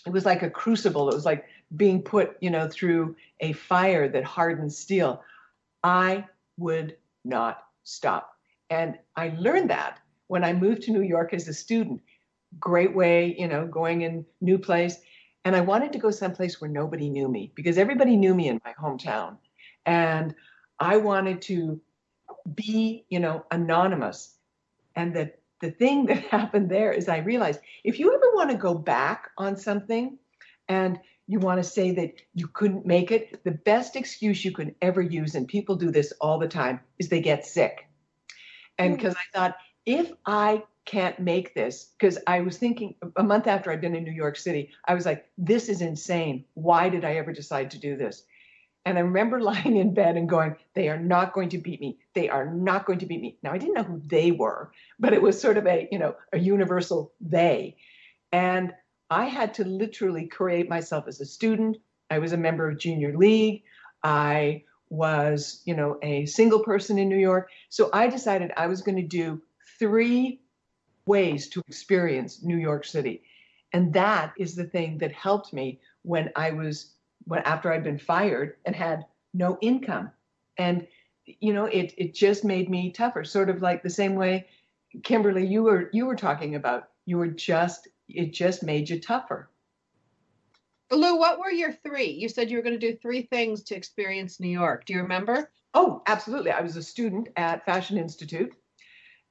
[0.06, 1.46] it was like a crucible, it was like
[1.76, 5.22] being put, you know, through a fire that hardened steel.
[5.84, 6.26] I
[6.58, 8.38] would not stop.
[8.70, 12.02] And I learned that when I moved to New York as a student.
[12.60, 15.00] Great way, you know, going in new place.
[15.46, 18.62] And I wanted to go someplace where nobody knew me because everybody knew me in
[18.64, 19.38] my hometown.
[19.86, 20.36] And
[20.80, 21.82] I wanted to
[22.54, 24.36] be, you know, anonymous.
[24.96, 25.34] And the,
[25.64, 29.32] the thing that happened there is I realized if you ever want to go back
[29.38, 30.20] on something
[30.68, 34.76] and you want to say that you couldn't make it, the best excuse you can
[34.82, 37.88] ever use, and people do this all the time, is they get sick.
[38.78, 38.96] And hmm.
[38.98, 39.56] because I thought,
[39.86, 44.04] if I can't make this, because I was thinking a month after I'd been in
[44.04, 46.44] New York City, I was like, this is insane.
[46.56, 48.24] Why did I ever decide to do this?
[48.86, 51.98] And I remember lying in bed and going, they are not going to beat me.
[52.14, 53.38] They are not going to beat me.
[53.44, 56.16] Now I didn't know who they were, but it was sort of a, you know,
[56.32, 57.78] a universal they.
[58.32, 58.74] And
[59.10, 61.78] I had to literally create myself as a student.
[62.10, 63.64] I was a member of junior league.
[64.04, 67.50] I was, you know, a single person in New York.
[67.70, 69.42] So I decided I was going to do
[69.80, 70.42] three
[71.06, 73.24] ways to experience New York City.
[73.72, 76.94] And that is the thing that helped me when I was
[77.26, 80.12] when after I'd been fired and had no income.
[80.58, 80.88] And
[81.26, 84.48] you know, it it just made me tougher, sort of like the same way
[85.04, 86.90] Kimberly you were you were talking about.
[87.06, 89.50] You were just it just made you tougher.
[90.92, 92.12] Lou, what were your three?
[92.12, 94.86] You said you were going to do three things to experience New York.
[94.86, 95.50] Do you remember?
[95.74, 96.52] Oh, absolutely.
[96.52, 98.54] I was a student at Fashion Institute.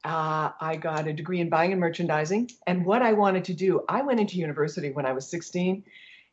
[0.05, 2.51] Uh, I got a degree in buying and merchandising.
[2.67, 5.85] And what I wanted to do, I went into university when I was 16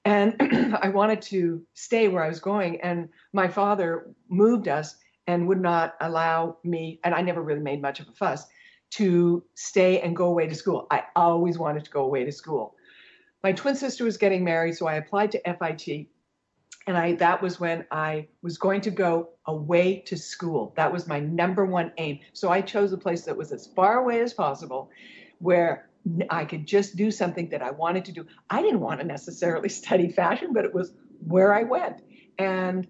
[0.06, 0.36] and
[0.82, 2.82] I wanted to stay where I was going.
[2.82, 4.97] And my father moved us
[5.28, 8.45] and would not allow me, and I never really made much of a fuss,
[8.91, 10.88] to stay and go away to school.
[10.89, 12.76] I always wanted to go away to school.
[13.43, 16.08] My twin sister was getting married, so I applied to FIT.
[16.88, 20.74] And I that was when I was going to go away to school.
[20.76, 22.20] That was my number one aim.
[22.34, 24.89] So I chose a place that was as far away as possible
[25.38, 25.88] where
[26.30, 28.26] I could just do something that I wanted to do.
[28.49, 30.91] I didn't want to necessarily study fashion, but it was
[31.26, 32.01] where I went.
[32.38, 32.88] And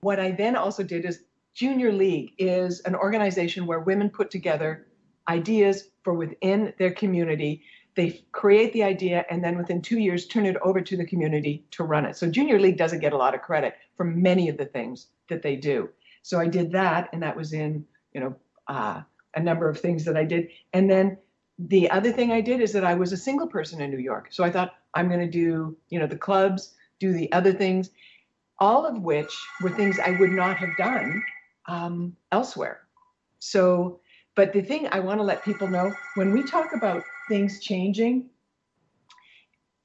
[0.00, 1.20] what I then also did is
[1.54, 4.86] Junior League is an organization where women put together
[5.28, 7.62] ideas for within their community.
[7.94, 11.64] They create the idea and then within two years turn it over to the community
[11.72, 12.16] to run it.
[12.16, 15.42] So Junior League doesn't get a lot of credit for many of the things that
[15.42, 15.88] they do.
[16.22, 18.36] So I did that, and that was in you know
[18.66, 19.02] uh,
[19.36, 20.48] a number of things that I did.
[20.72, 21.18] And then
[21.58, 24.28] the other thing I did is that I was a single person in New York.
[24.30, 27.90] So I thought I'm going to do you know the clubs, do the other things,
[28.58, 29.32] all of which
[29.62, 31.22] were things I would not have done
[31.68, 32.80] um, elsewhere.
[33.38, 34.00] So
[34.34, 38.28] but the thing I want to let people know when we talk about things changing,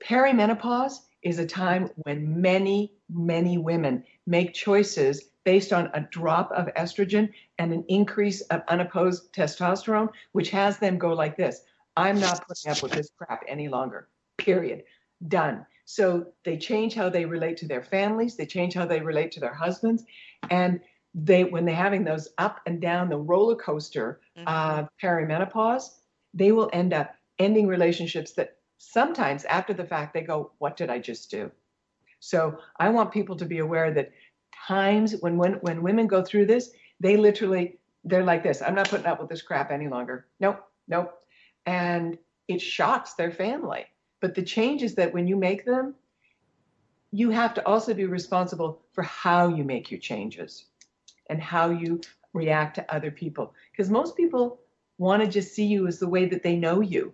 [0.04, 6.68] perimenopause is a time when many, many women make choices based on a drop of
[6.76, 7.28] estrogen
[7.58, 11.64] and an increase of unopposed testosterone, which has them go like this
[11.98, 14.84] I'm not putting up with this crap any longer, period.
[15.28, 15.66] Done.
[15.86, 19.40] So they change how they relate to their families, they change how they relate to
[19.40, 20.04] their husbands.
[20.52, 20.82] And
[21.16, 24.48] they when they're having those up and down the roller coaster mm-hmm.
[24.48, 25.86] uh, perimenopause,
[26.32, 30.92] they will end up ending relationships that sometimes after the fact they go, "What did
[30.92, 31.50] I just do?"
[32.20, 34.12] So I want people to be aware that
[34.70, 38.62] times when when when women go through this, they literally they're like this.
[38.62, 40.28] I'm not putting up with this crap any longer.
[40.40, 41.12] Nope, nope,
[41.66, 42.18] and
[42.48, 43.86] it shocks their family.
[44.22, 45.96] But the change is that when you make them,
[47.12, 50.66] you have to also be responsible for how you make your changes
[51.30, 52.02] and how you
[52.34, 53.54] react to other people.
[53.72, 54.60] Because most people
[54.98, 57.14] want to just see you as the way that they know you.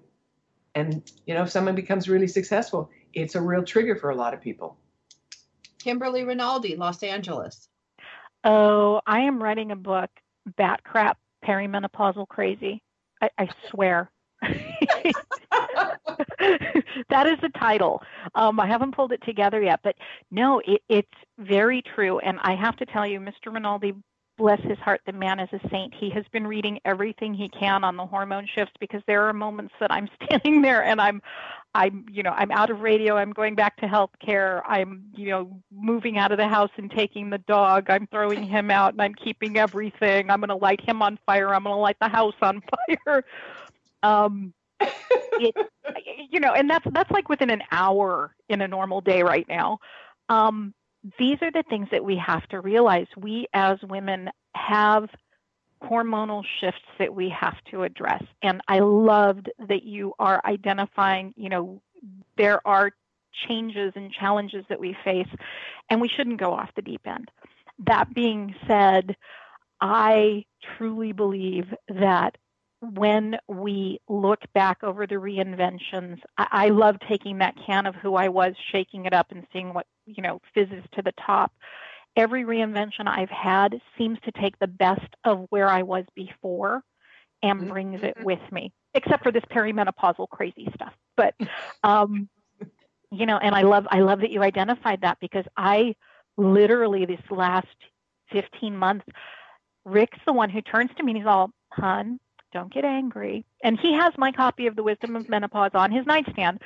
[0.73, 4.33] And, you know, if someone becomes really successful, it's a real trigger for a lot
[4.33, 4.77] of people.
[5.85, 7.69] Kimberly Rinaldi, Los Angeles.
[8.43, 10.09] Oh, I am writing a book,
[10.57, 12.81] Bat Crap Perimenopausal Crazy.
[13.21, 14.09] I, I swear.
[14.41, 14.57] that
[17.27, 18.01] is the title.
[18.33, 19.95] Um, I haven't pulled it together yet, but
[20.31, 21.07] no, it, it's
[21.37, 22.17] very true.
[22.17, 23.53] And I have to tell you, Mr.
[23.53, 23.93] Rinaldi,
[24.37, 25.93] bless his heart, the man is a saint.
[25.93, 29.73] He has been reading everything he can on the hormone shifts because there are moments
[29.79, 31.21] that I'm standing there and I'm,
[31.75, 33.17] I'm, you know, I'm out of radio.
[33.17, 34.61] I'm going back to healthcare.
[34.65, 37.89] I'm, you know, moving out of the house and taking the dog.
[37.89, 40.29] I'm throwing him out and I'm keeping everything.
[40.29, 41.53] I'm going to light him on fire.
[41.53, 42.63] I'm going to light the house on
[43.05, 43.25] fire.
[44.03, 45.53] Um, it,
[46.31, 49.79] you know, and that's that's like within an hour in a normal day right now.
[50.29, 50.73] Um,
[51.19, 53.07] these are the things that we have to realize.
[53.17, 55.09] We as women have
[55.83, 58.23] hormonal shifts that we have to address.
[58.41, 61.81] And I loved that you are identifying, you know,
[62.37, 62.91] there are
[63.47, 65.27] changes and challenges that we face,
[65.89, 67.29] and we shouldn't go off the deep end.
[67.85, 69.15] That being said,
[69.81, 70.45] I
[70.77, 72.37] truly believe that
[72.81, 78.15] when we look back over the reinventions, I, I love taking that can of who
[78.15, 81.51] I was, shaking it up, and seeing what you know fizzes to the top.
[82.15, 86.81] Every reinvention I've had seems to take the best of where I was before
[87.43, 87.69] and mm-hmm.
[87.69, 90.93] brings it with me, except for this perimenopausal crazy stuff.
[91.17, 91.35] But
[91.83, 92.29] um,
[93.11, 95.95] you know, and I love I love that you identified that because I
[96.37, 97.67] literally this last
[98.31, 99.05] 15 months,
[99.85, 102.19] Rick's the one who turns to me and he's all, "Hun,
[102.55, 103.45] don't get angry.
[103.63, 106.61] And he has my copy of The Wisdom of Menopause on his nightstand.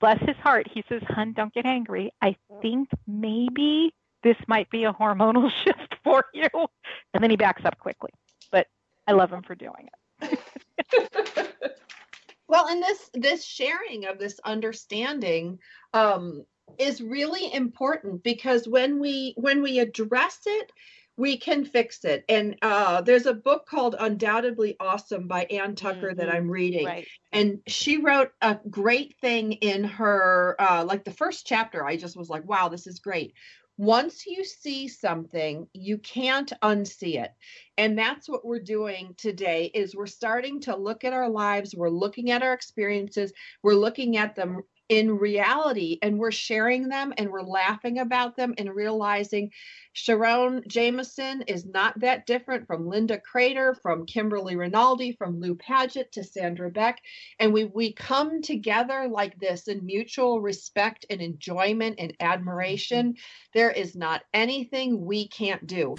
[0.00, 0.66] Bless his heart.
[0.72, 2.12] He says, Hun, don't get angry.
[2.22, 3.92] I think maybe
[4.24, 6.48] this might be a hormonal shift for you.
[7.12, 8.10] And then he backs up quickly.
[8.50, 8.66] But
[9.06, 9.88] I love him for doing
[10.20, 10.38] it.
[12.48, 15.58] well, and this this sharing of this understanding
[15.92, 16.44] um,
[16.78, 20.72] is really important because when we when we address it
[21.16, 22.24] we can fix it.
[22.28, 26.18] And uh, there's a book called Undoubtedly Awesome by Ann Tucker mm-hmm.
[26.18, 26.86] that I'm reading.
[26.86, 27.06] Right.
[27.32, 31.84] And she wrote a great thing in her, uh, like the first chapter.
[31.84, 33.34] I just was like, wow, this is great.
[33.76, 37.32] Once you see something, you can't unsee it.
[37.76, 41.90] And that's what we're doing today is we're starting to look at our lives, we're
[41.90, 47.30] looking at our experiences, we're looking at them in reality and we're sharing them and
[47.30, 49.50] we're laughing about them and realizing
[49.94, 56.12] Sharon Jameson is not that different from Linda Crater, from Kimberly Rinaldi, from Lou Paget
[56.12, 57.00] to Sandra Beck.
[57.38, 63.12] And we, we come together like this in mutual respect and enjoyment and admiration.
[63.12, 63.20] Mm-hmm.
[63.54, 65.94] There is not anything we can't do.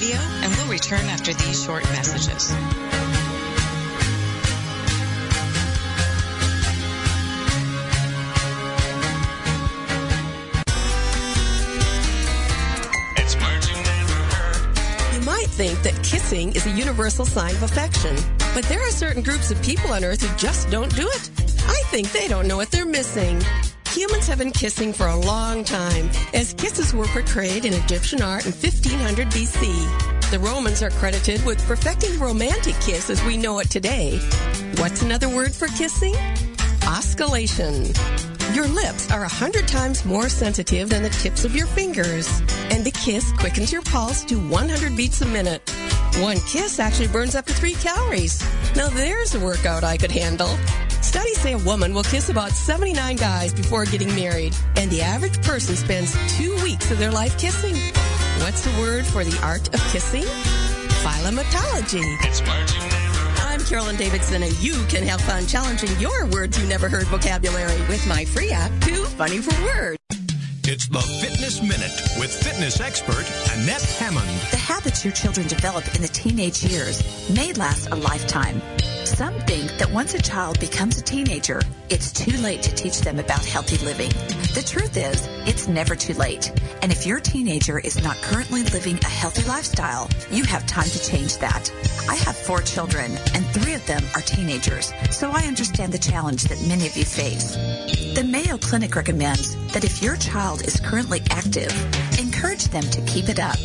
[0.00, 2.50] Radio, and we'll return after these short messages.
[15.12, 18.14] You might think that kissing is a universal sign of affection,
[18.54, 21.30] but there are certain groups of people on Earth who just don't do it.
[21.66, 23.42] I think they don't know what they're missing.
[23.98, 28.46] Humans have been kissing for a long time, as kisses were portrayed in Egyptian art
[28.46, 30.30] in 1500 BC.
[30.30, 34.20] The Romans are credited with perfecting the romantic kiss as we know it today.
[34.76, 36.14] What's another word for kissing?
[36.82, 37.92] Osculation.
[38.54, 42.40] Your lips are a hundred times more sensitive than the tips of your fingers,
[42.70, 45.68] and a kiss quickens your pulse to 100 beats a minute.
[46.20, 48.40] One kiss actually burns up to three calories.
[48.76, 50.56] Now there's a workout I could handle.
[51.02, 55.42] Studies say a woman will kiss about 79 guys before getting married, and the average
[55.42, 57.76] person spends two weeks of their life kissing.
[58.42, 60.24] What's the word for the art of kissing?
[61.02, 62.02] Philematology.
[62.24, 62.42] It's
[63.40, 67.78] I'm Carolyn Davidson, and you can have fun challenging your words you never heard vocabulary
[67.88, 69.97] with my free app, Too Funny for Words.
[70.70, 74.28] It's the Fitness Minute with fitness expert Annette Hammond.
[74.50, 78.60] The habits your children develop in the teenage years may last a lifetime.
[79.06, 83.18] Some think that once a child becomes a teenager, it's too late to teach them
[83.18, 84.10] about healthy living.
[84.52, 86.52] The truth is, it's never too late.
[86.82, 91.02] And if your teenager is not currently living a healthy lifestyle, you have time to
[91.02, 91.72] change that.
[92.10, 96.44] I have four children, and three of them are teenagers, so I understand the challenge
[96.44, 97.56] that many of you face.
[98.14, 100.16] The Mayo Clinic recommends that if your
[100.58, 101.70] child is currently active,
[102.18, 103.56] encourage them to keep it up.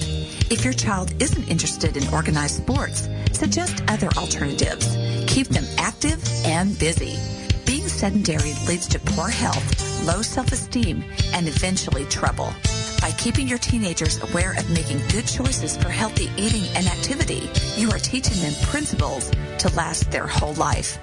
[0.51, 4.95] If your child isn't interested in organized sports, suggest other alternatives.
[5.27, 7.17] Keep them active and busy.
[7.65, 12.53] Being sedentary leads to poor health, low self-esteem, and eventually trouble.
[13.01, 17.89] By keeping your teenagers aware of making good choices for healthy eating and activity, you
[17.91, 20.99] are teaching them principles to last their whole life.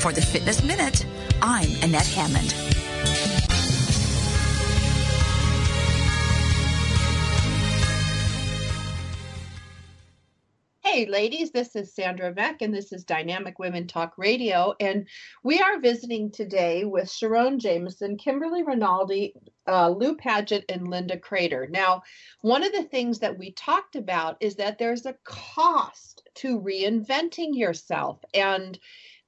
[0.00, 1.06] For the Fitness Minute,
[1.40, 2.54] I'm Annette Hammond.
[10.92, 14.74] Hey, ladies, this is Sandra Beck, and this is Dynamic Women Talk Radio.
[14.78, 15.08] And
[15.42, 19.32] we are visiting today with Sharon Jameson, Kimberly Rinaldi,
[19.66, 21.66] uh, Lou Paget, and Linda Crater.
[21.70, 22.02] Now,
[22.42, 27.56] one of the things that we talked about is that there's a cost to reinventing
[27.56, 28.22] yourself.
[28.34, 28.78] And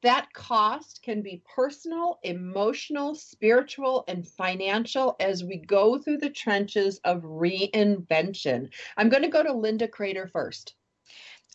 [0.03, 7.01] that cost can be personal, emotional, spiritual, and financial as we go through the trenches
[7.05, 8.69] of reinvention.
[8.99, 10.75] I'm going to go to Linda Crater first.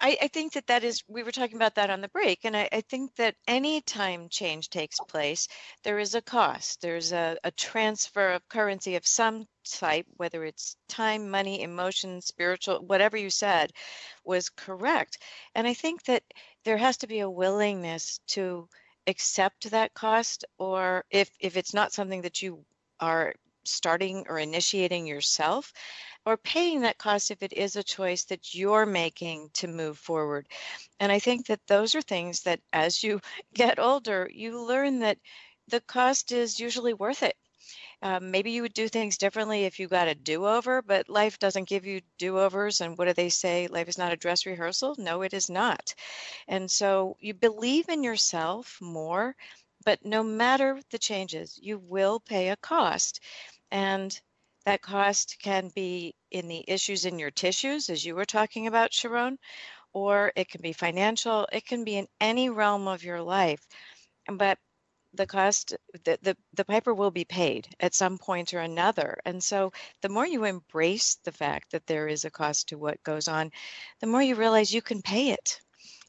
[0.02, 2.56] I, I, think that that is, we were talking about that on the break, and
[2.56, 5.48] I, I, think that any time change takes place,
[5.84, 6.82] there is a cost.
[6.82, 12.80] There's a, a transfer of currency of some type, whether it's time, money, emotion, spiritual,
[12.86, 13.72] whatever you said
[14.24, 15.18] was correct.
[15.56, 16.24] And I think that
[16.64, 18.70] there has to be a willingness to
[19.08, 22.64] accept that cost, or if, if it's not something that you
[23.00, 23.34] are
[23.66, 25.74] starting or initiating yourself,
[26.26, 30.48] or paying that cost if it is a choice that you're making to move forward.
[31.00, 33.22] And I think that those are things that as you
[33.54, 35.18] get older, you learn that
[35.68, 37.36] the cost is usually worth it.
[38.02, 41.40] Um, maybe you would do things differently if you got a do over, but life
[41.40, 42.82] doesn't give you do overs.
[42.82, 43.68] And what do they say?
[43.68, 44.96] Life is not a dress rehearsal.
[44.98, 45.94] No, it is not.
[46.48, 49.36] And so you believe in yourself more,
[49.90, 53.20] but no matter the changes, you will pay a cost.
[53.72, 54.16] And
[54.64, 58.94] that cost can be in the issues in your tissues, as you were talking about,
[58.94, 59.40] Sharon,
[59.92, 63.66] or it can be financial, it can be in any realm of your life.
[64.32, 64.60] But
[65.16, 69.44] the cost the, the the piper will be paid at some point or another and
[69.44, 69.72] so
[70.04, 73.50] the more you embrace the fact that there is a cost to what goes on
[74.02, 75.60] the more you realize you can pay it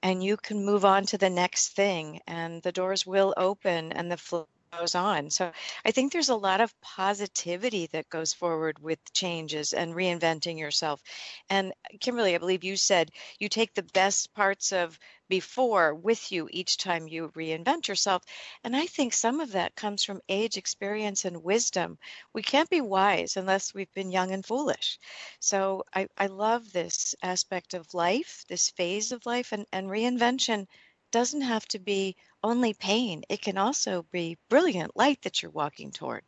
[0.03, 4.11] and you can move on to the next thing and the doors will open and
[4.11, 4.49] the flow
[4.79, 5.31] goes on.
[5.31, 5.51] So
[5.85, 11.03] I think there's a lot of positivity that goes forward with changes and reinventing yourself.
[11.49, 14.99] And Kimberly, I believe you said you take the best parts of
[15.29, 18.23] before with you each time you reinvent yourself.
[18.65, 21.99] And I think some of that comes from age, experience, and wisdom.
[22.33, 24.99] We can't be wise unless we've been young and foolish.
[25.41, 30.67] So I, I love this aspect of life, this phase of life, and, and reinvention
[31.11, 33.23] doesn't have to be only pain.
[33.29, 36.23] It can also be brilliant light that you're walking toward.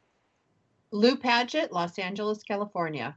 [0.90, 3.16] Lou Paget, Los Angeles, California.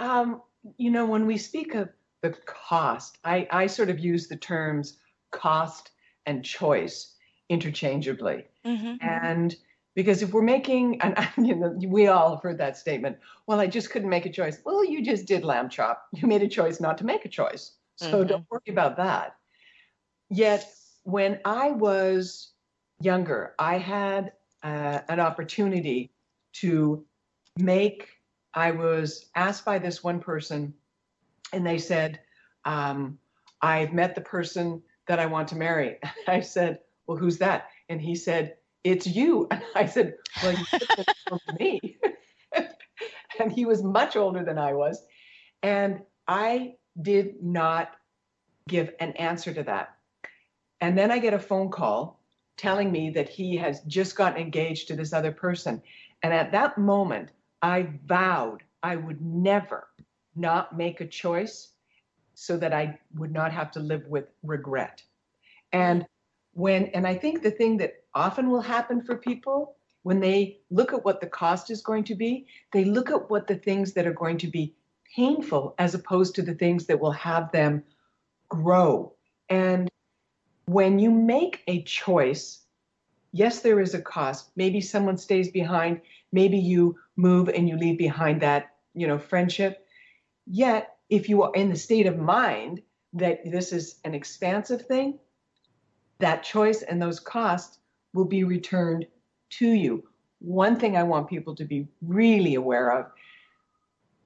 [0.00, 0.42] Um,
[0.76, 1.88] you know, when we speak of
[2.22, 4.98] the cost, I, I sort of use the terms
[5.30, 5.90] cost
[6.26, 7.14] and choice
[7.48, 8.46] interchangeably.
[8.64, 8.94] Mm-hmm.
[9.00, 9.54] And
[9.94, 11.16] because if we're making, and
[11.46, 14.58] you know, we all have heard that statement, well, I just couldn't make a choice.
[14.64, 16.06] Well, you just did lamb chop.
[16.12, 17.72] You made a choice not to make a choice.
[17.96, 18.28] So mm-hmm.
[18.28, 19.36] don't worry about that.
[20.32, 20.66] Yet
[21.02, 22.52] when I was
[23.00, 26.10] younger, I had uh, an opportunity
[26.54, 27.04] to
[27.58, 28.08] make,
[28.54, 30.72] I was asked by this one person,
[31.52, 32.20] and they said,
[32.64, 33.18] um,
[33.60, 35.98] I've met the person that I want to marry.
[36.26, 37.68] I said, Well, who's that?
[37.90, 39.48] And he said, It's you.
[39.50, 41.98] And I said, Well, you me.
[43.38, 45.04] and he was much older than I was.
[45.62, 47.90] And I did not
[48.66, 49.96] give an answer to that.
[50.82, 52.20] And then I get a phone call
[52.56, 55.80] telling me that he has just gotten engaged to this other person.
[56.24, 57.30] And at that moment,
[57.62, 59.86] I vowed I would never
[60.34, 61.68] not make a choice
[62.34, 65.04] so that I would not have to live with regret.
[65.72, 66.04] And
[66.52, 70.92] when, and I think the thing that often will happen for people when they look
[70.92, 74.06] at what the cost is going to be, they look at what the things that
[74.06, 74.74] are going to be
[75.14, 77.84] painful as opposed to the things that will have them
[78.48, 79.14] grow.
[79.48, 79.91] And
[80.72, 82.60] when you make a choice,
[83.32, 84.50] yes, there is a cost.
[84.56, 86.00] Maybe someone stays behind.
[86.32, 89.86] Maybe you move and you leave behind that, you know, friendship.
[90.46, 92.82] Yet, if you are in the state of mind
[93.14, 95.18] that this is an expansive thing,
[96.18, 97.78] that choice and those costs
[98.14, 99.06] will be returned
[99.50, 100.04] to you.
[100.38, 103.06] One thing I want people to be really aware of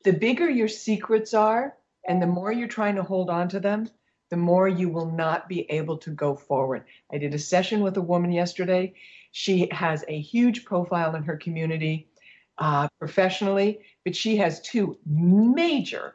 [0.05, 1.75] the bigger your secrets are,
[2.07, 3.89] and the more you're trying to hold on to them,
[4.31, 6.85] the more you will not be able to go forward.
[7.13, 8.95] I did a session with a woman yesterday.
[9.33, 12.09] She has a huge profile in her community
[12.59, 16.15] uh, professionally, but she has two major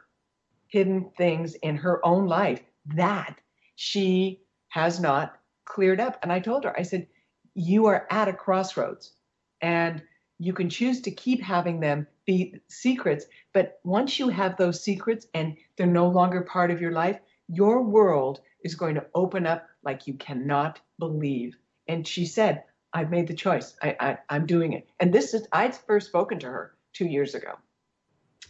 [0.68, 3.38] hidden things in her own life that
[3.76, 6.18] she has not cleared up.
[6.22, 7.06] And I told her, I said,
[7.54, 9.12] You are at a crossroads
[9.60, 10.02] and
[10.38, 13.26] you can choose to keep having them be secrets.
[13.52, 17.20] But once you have those secrets and they're no longer part of your life,
[17.52, 21.56] your world is going to open up like you cannot believe.
[21.88, 23.74] And she said, I've made the choice.
[23.82, 24.88] I, I, am doing it.
[25.00, 27.52] And this is, I'd first spoken to her two years ago.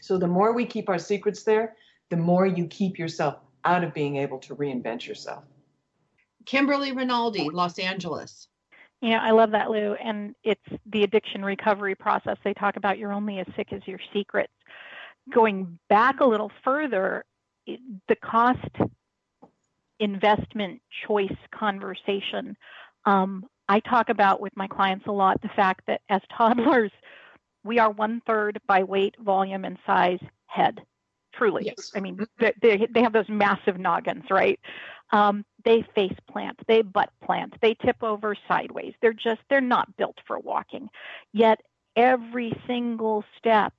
[0.00, 1.76] So the more we keep our secrets there,
[2.10, 5.44] the more you keep yourself out of being able to reinvent yourself.
[6.44, 8.48] Kimberly Rinaldi, Los Angeles.
[9.00, 9.94] Yeah, I love that, Lou.
[9.94, 12.36] And it's the addiction recovery process.
[12.44, 14.52] They talk about you're only as sick as your secrets.
[15.32, 17.24] Going back a little further,
[17.66, 18.68] the cost
[20.00, 22.56] investment choice conversation.
[23.04, 26.90] Um, I talk about with my clients a lot the fact that as toddlers,
[27.64, 30.80] we are one third by weight, volume, and size head.
[31.32, 31.92] Truly, yes.
[31.94, 32.46] I mean, mm-hmm.
[32.60, 34.60] they, they have those massive noggins, right?
[35.12, 38.94] Um, they face plant, they butt plant, they tip over sideways.
[39.00, 40.88] They're just, they're not built for walking.
[41.32, 41.60] Yet
[41.96, 43.72] every single step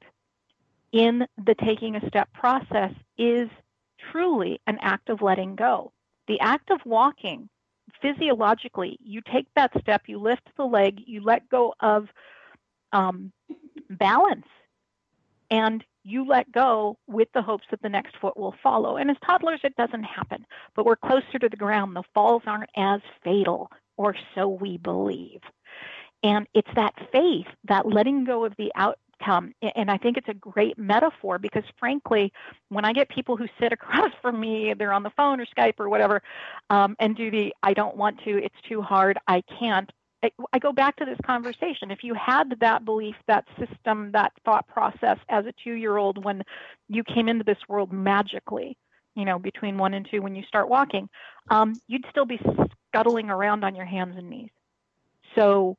[0.91, 3.49] in the taking a step process is
[4.11, 5.91] truly an act of letting go.
[6.27, 7.49] The act of walking,
[8.01, 12.07] physiologically, you take that step, you lift the leg, you let go of
[12.91, 13.31] um,
[13.89, 14.47] balance,
[15.51, 18.97] and you let go with the hopes that the next foot will follow.
[18.97, 20.45] And as toddlers, it doesn't happen,
[20.75, 21.95] but we're closer to the ground.
[21.95, 25.41] The falls aren't as fatal, or so we believe.
[26.23, 29.53] And it's that faith, that letting go of the out, outcome.
[29.75, 32.31] And I think it's a great metaphor because, frankly,
[32.69, 35.79] when I get people who sit across from me, they're on the phone or Skype
[35.79, 36.21] or whatever,
[36.69, 39.89] um, and do the I don't want to, it's too hard, I can't.
[40.23, 41.91] I, I go back to this conversation.
[41.91, 46.23] If you had that belief, that system, that thought process as a two year old
[46.23, 46.43] when
[46.87, 48.77] you came into this world magically,
[49.15, 51.09] you know, between one and two when you start walking,
[51.49, 52.39] um, you'd still be
[52.89, 54.49] scuttling around on your hands and knees.
[55.35, 55.75] So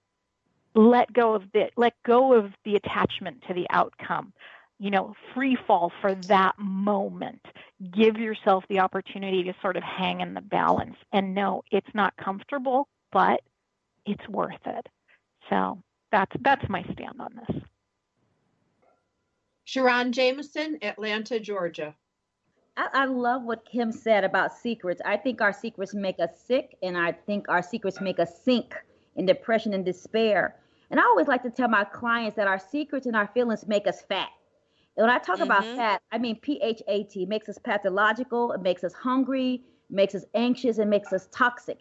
[0.74, 4.32] let go of the let go of the attachment to the outcome.
[4.78, 7.44] You know free fall for that moment.
[7.92, 10.96] Give yourself the opportunity to sort of hang in the balance.
[11.12, 13.40] And know it's not comfortable but
[14.04, 14.86] it's worth it.
[15.48, 15.78] So
[16.10, 17.62] that's that's my stand on this.
[19.64, 21.94] Sharon jameson atlanta georgia.
[22.76, 25.00] I, I love what kim said about secrets.
[25.04, 28.74] I think our secrets make us sick and i think our secrets make us sink
[29.16, 30.56] in depression and despair
[30.90, 33.86] and I always like to tell my clients that our secrets and our feelings make
[33.86, 34.28] us fat.
[34.96, 35.44] And when I talk mm-hmm.
[35.44, 37.16] about fat, I mean PHAT.
[37.16, 41.28] It makes us pathological, it makes us hungry, it makes us anxious, it makes us
[41.32, 41.80] toxic.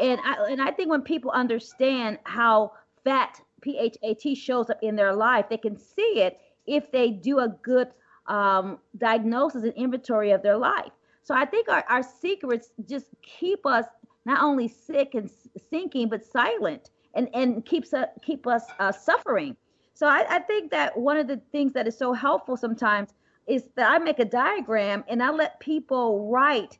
[0.00, 2.72] And I, and I think when people understand how
[3.04, 7.48] fat PHAT shows up in their life, they can see it if they do a
[7.62, 7.88] good
[8.26, 10.92] um, diagnosis and inventory of their life.
[11.22, 13.84] So I think our, our secrets just keep us
[14.24, 15.30] not only sick and
[15.70, 19.56] sinking, but silent and and keeps uh, keep us uh, suffering.
[19.94, 23.14] So I, I think that one of the things that is so helpful sometimes
[23.46, 26.78] is that I make a diagram and I let people write,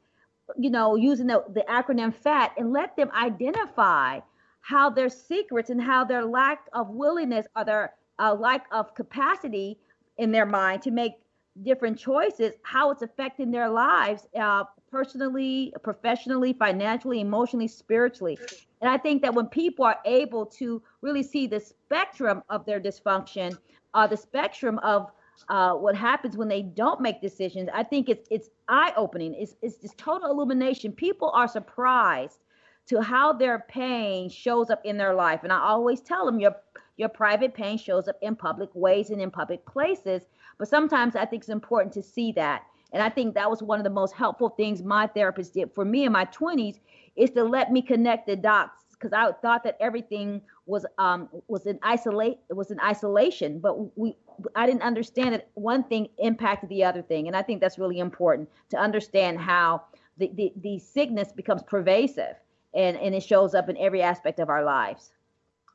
[0.57, 4.21] you know, using the, the acronym FAT and let them identify
[4.61, 9.79] how their secrets and how their lack of willingness or their uh, lack of capacity
[10.19, 11.15] in their mind to make
[11.63, 18.39] different choices, how it's affecting their lives uh, personally, professionally, financially, emotionally, spiritually.
[18.81, 22.81] And I think that when people are able to really see the spectrum of their
[22.81, 23.57] dysfunction,
[23.95, 25.11] uh, the spectrum of
[25.49, 29.35] uh, what happens when they don't make decisions, I think it's it's eye opening.
[29.35, 30.93] It's it's this total illumination.
[30.93, 32.41] People are surprised
[32.87, 36.57] to how their pain shows up in their life, and I always tell them your
[36.97, 40.23] your private pain shows up in public ways and in public places.
[40.59, 42.65] But sometimes I think it's important to see that.
[42.93, 45.85] And I think that was one of the most helpful things my therapist did for
[45.85, 46.81] me in my 20s
[47.17, 51.67] is to let me connect the dots because I thought that everything was um was
[51.67, 54.17] in isolate was in isolation, but we
[54.55, 57.99] I didn't understand that one thing impacted the other thing, and I think that's really
[57.99, 59.83] important to understand how
[60.19, 62.37] the the, the sickness becomes pervasive
[62.75, 65.13] and and it shows up in every aspect of our lives.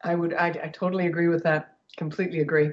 [0.03, 1.77] I would I, I totally agree with that.
[1.97, 2.71] Completely agree.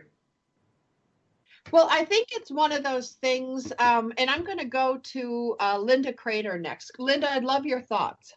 [1.71, 5.57] Well, I think it's one of those things, um, and I'm going to go to
[5.61, 6.91] uh, Linda Crater next.
[6.99, 8.35] Linda, I'd love your thoughts.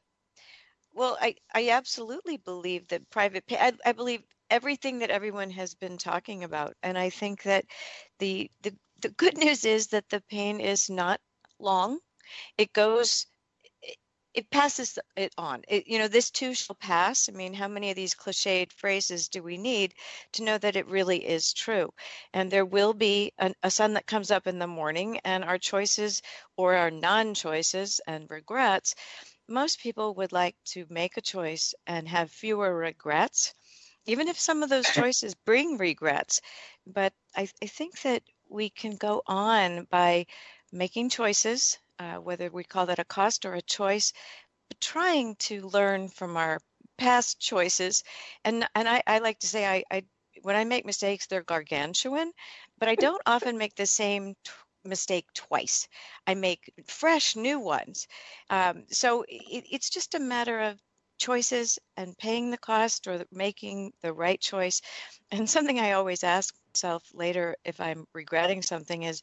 [0.95, 5.75] Well, I, I absolutely believe that private pay, I, I believe everything that everyone has
[5.75, 6.75] been talking about.
[6.81, 7.65] And I think that
[8.19, 11.21] the, the, the good news is that the pain is not
[11.59, 11.99] long.
[12.57, 13.27] It goes,
[14.33, 15.63] it, passes it on.
[15.67, 17.29] It, you know, this too shall pass.
[17.29, 19.93] I mean, how many of these cliched phrases do we need
[20.33, 21.93] to know that it really is true?
[22.33, 25.57] And there will be an, a sun that comes up in the morning, and our
[25.57, 26.21] choices
[26.57, 28.95] or our non choices and regrets
[29.47, 33.53] most people would like to make a choice and have fewer regrets,
[34.05, 36.41] even if some of those choices bring regrets.
[36.85, 40.27] But I, I think that we can go on by
[40.71, 44.13] making choices, uh, whether we call that a cost or a choice,
[44.69, 46.59] but trying to learn from our
[46.97, 48.03] past choices.
[48.43, 50.03] And and I, I like to say I, I
[50.41, 52.31] when I make mistakes, they're gargantuan,
[52.77, 54.35] but I don't often make the same
[54.85, 55.87] mistake twice.
[56.27, 58.07] I make fresh new ones.
[58.49, 60.79] Um, so it, it's just a matter of
[61.17, 64.81] choices and paying the cost or making the right choice.
[65.31, 69.21] And something I always ask myself later if I'm regretting something is,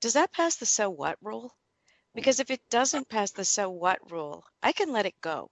[0.00, 1.54] does that pass the so what rule?
[2.14, 5.50] Because if it doesn't pass the so what rule, I can let it go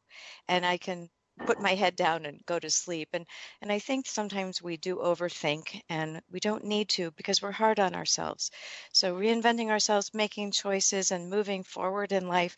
[0.49, 1.11] and I can
[1.45, 3.27] put my head down and go to sleep and
[3.63, 7.79] and i think sometimes we do overthink and we don't need to because we're hard
[7.79, 8.51] on ourselves.
[8.93, 12.57] So reinventing ourselves making choices and moving forward in life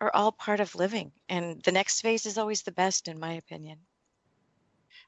[0.00, 3.34] are all part of living and the next phase is always the best in my
[3.34, 3.78] opinion.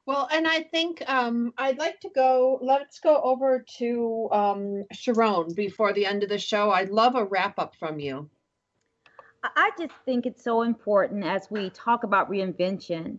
[0.06, 5.54] Well and i think um, i'd like to go let's go over to um, sharon
[5.54, 6.70] before the end of the show.
[6.70, 8.30] I'd love a wrap up from you
[9.56, 13.18] I just think it's so important as we talk about reinvention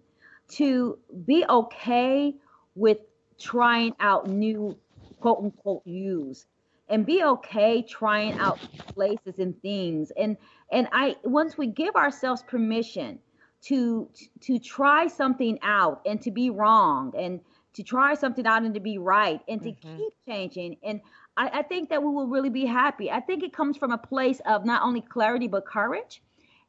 [0.49, 2.33] to be okay
[2.75, 2.97] with
[3.39, 4.77] trying out new
[5.19, 6.45] quote unquote use
[6.89, 10.37] and be okay trying out places and things and
[10.71, 13.19] and i once we give ourselves permission
[13.61, 14.09] to
[14.41, 17.39] to try something out and to be wrong and
[17.73, 19.97] to try something out and to be right and to mm-hmm.
[19.97, 21.01] keep changing and
[21.39, 23.09] I, I think that we will really be happy.
[23.09, 26.21] I think it comes from a place of not only clarity but courage.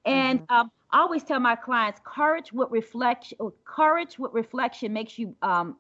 [0.07, 0.55] And mm-hmm.
[0.55, 5.77] um, I always tell my clients, courage with reflection, courage with reflection makes you um,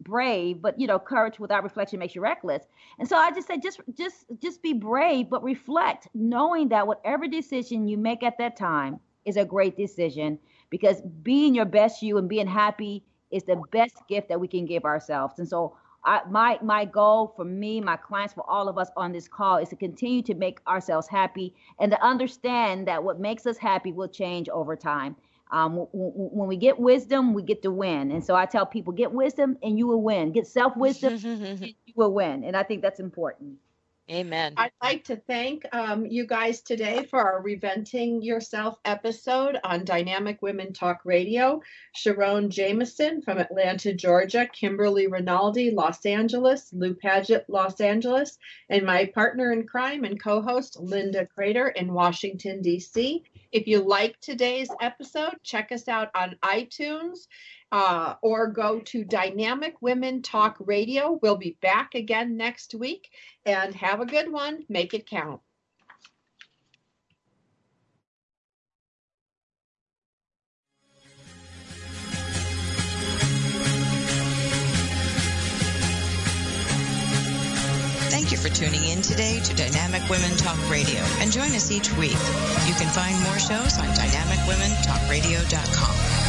[0.00, 2.64] brave, but you know, courage without reflection makes you reckless.
[2.98, 7.26] And so I just say, just, just, just be brave, but reflect, knowing that whatever
[7.26, 10.38] decision you make at that time is a great decision,
[10.68, 14.66] because being your best you and being happy is the best gift that we can
[14.66, 15.38] give ourselves.
[15.38, 19.12] And so I, my my goal for me, my clients, for all of us on
[19.12, 23.46] this call is to continue to make ourselves happy and to understand that what makes
[23.46, 25.16] us happy will change over time.
[25.50, 28.10] Um, w- w- when we get wisdom, we get to win.
[28.12, 30.32] And so I tell people, get wisdom and you will win.
[30.32, 31.12] Get self wisdom,
[31.60, 32.44] you will win.
[32.44, 33.56] And I think that's important.
[34.10, 34.52] Amen.
[34.58, 40.42] I'd like to thank um, you guys today for our Reventing Yourself episode on Dynamic
[40.42, 41.62] Women Talk Radio.
[41.94, 48.36] Sharon Jameson from Atlanta, Georgia, Kimberly Rinaldi, Los Angeles, Lou Paget, Los Angeles,
[48.68, 53.24] and my partner in crime and co host, Linda Crater in Washington, D.C.
[53.52, 57.26] If you like today's episode, check us out on iTunes
[57.74, 61.18] uh, or go to Dynamic Women Talk Radio.
[61.20, 63.10] We'll be back again next week
[63.44, 64.64] and have a good one.
[64.68, 65.40] Make it count.
[78.08, 81.92] Thank you for tuning in today to Dynamic Women Talk Radio and join us each
[81.96, 82.12] week.
[82.12, 86.23] You can find more shows on dynamicwomentalkradio.com.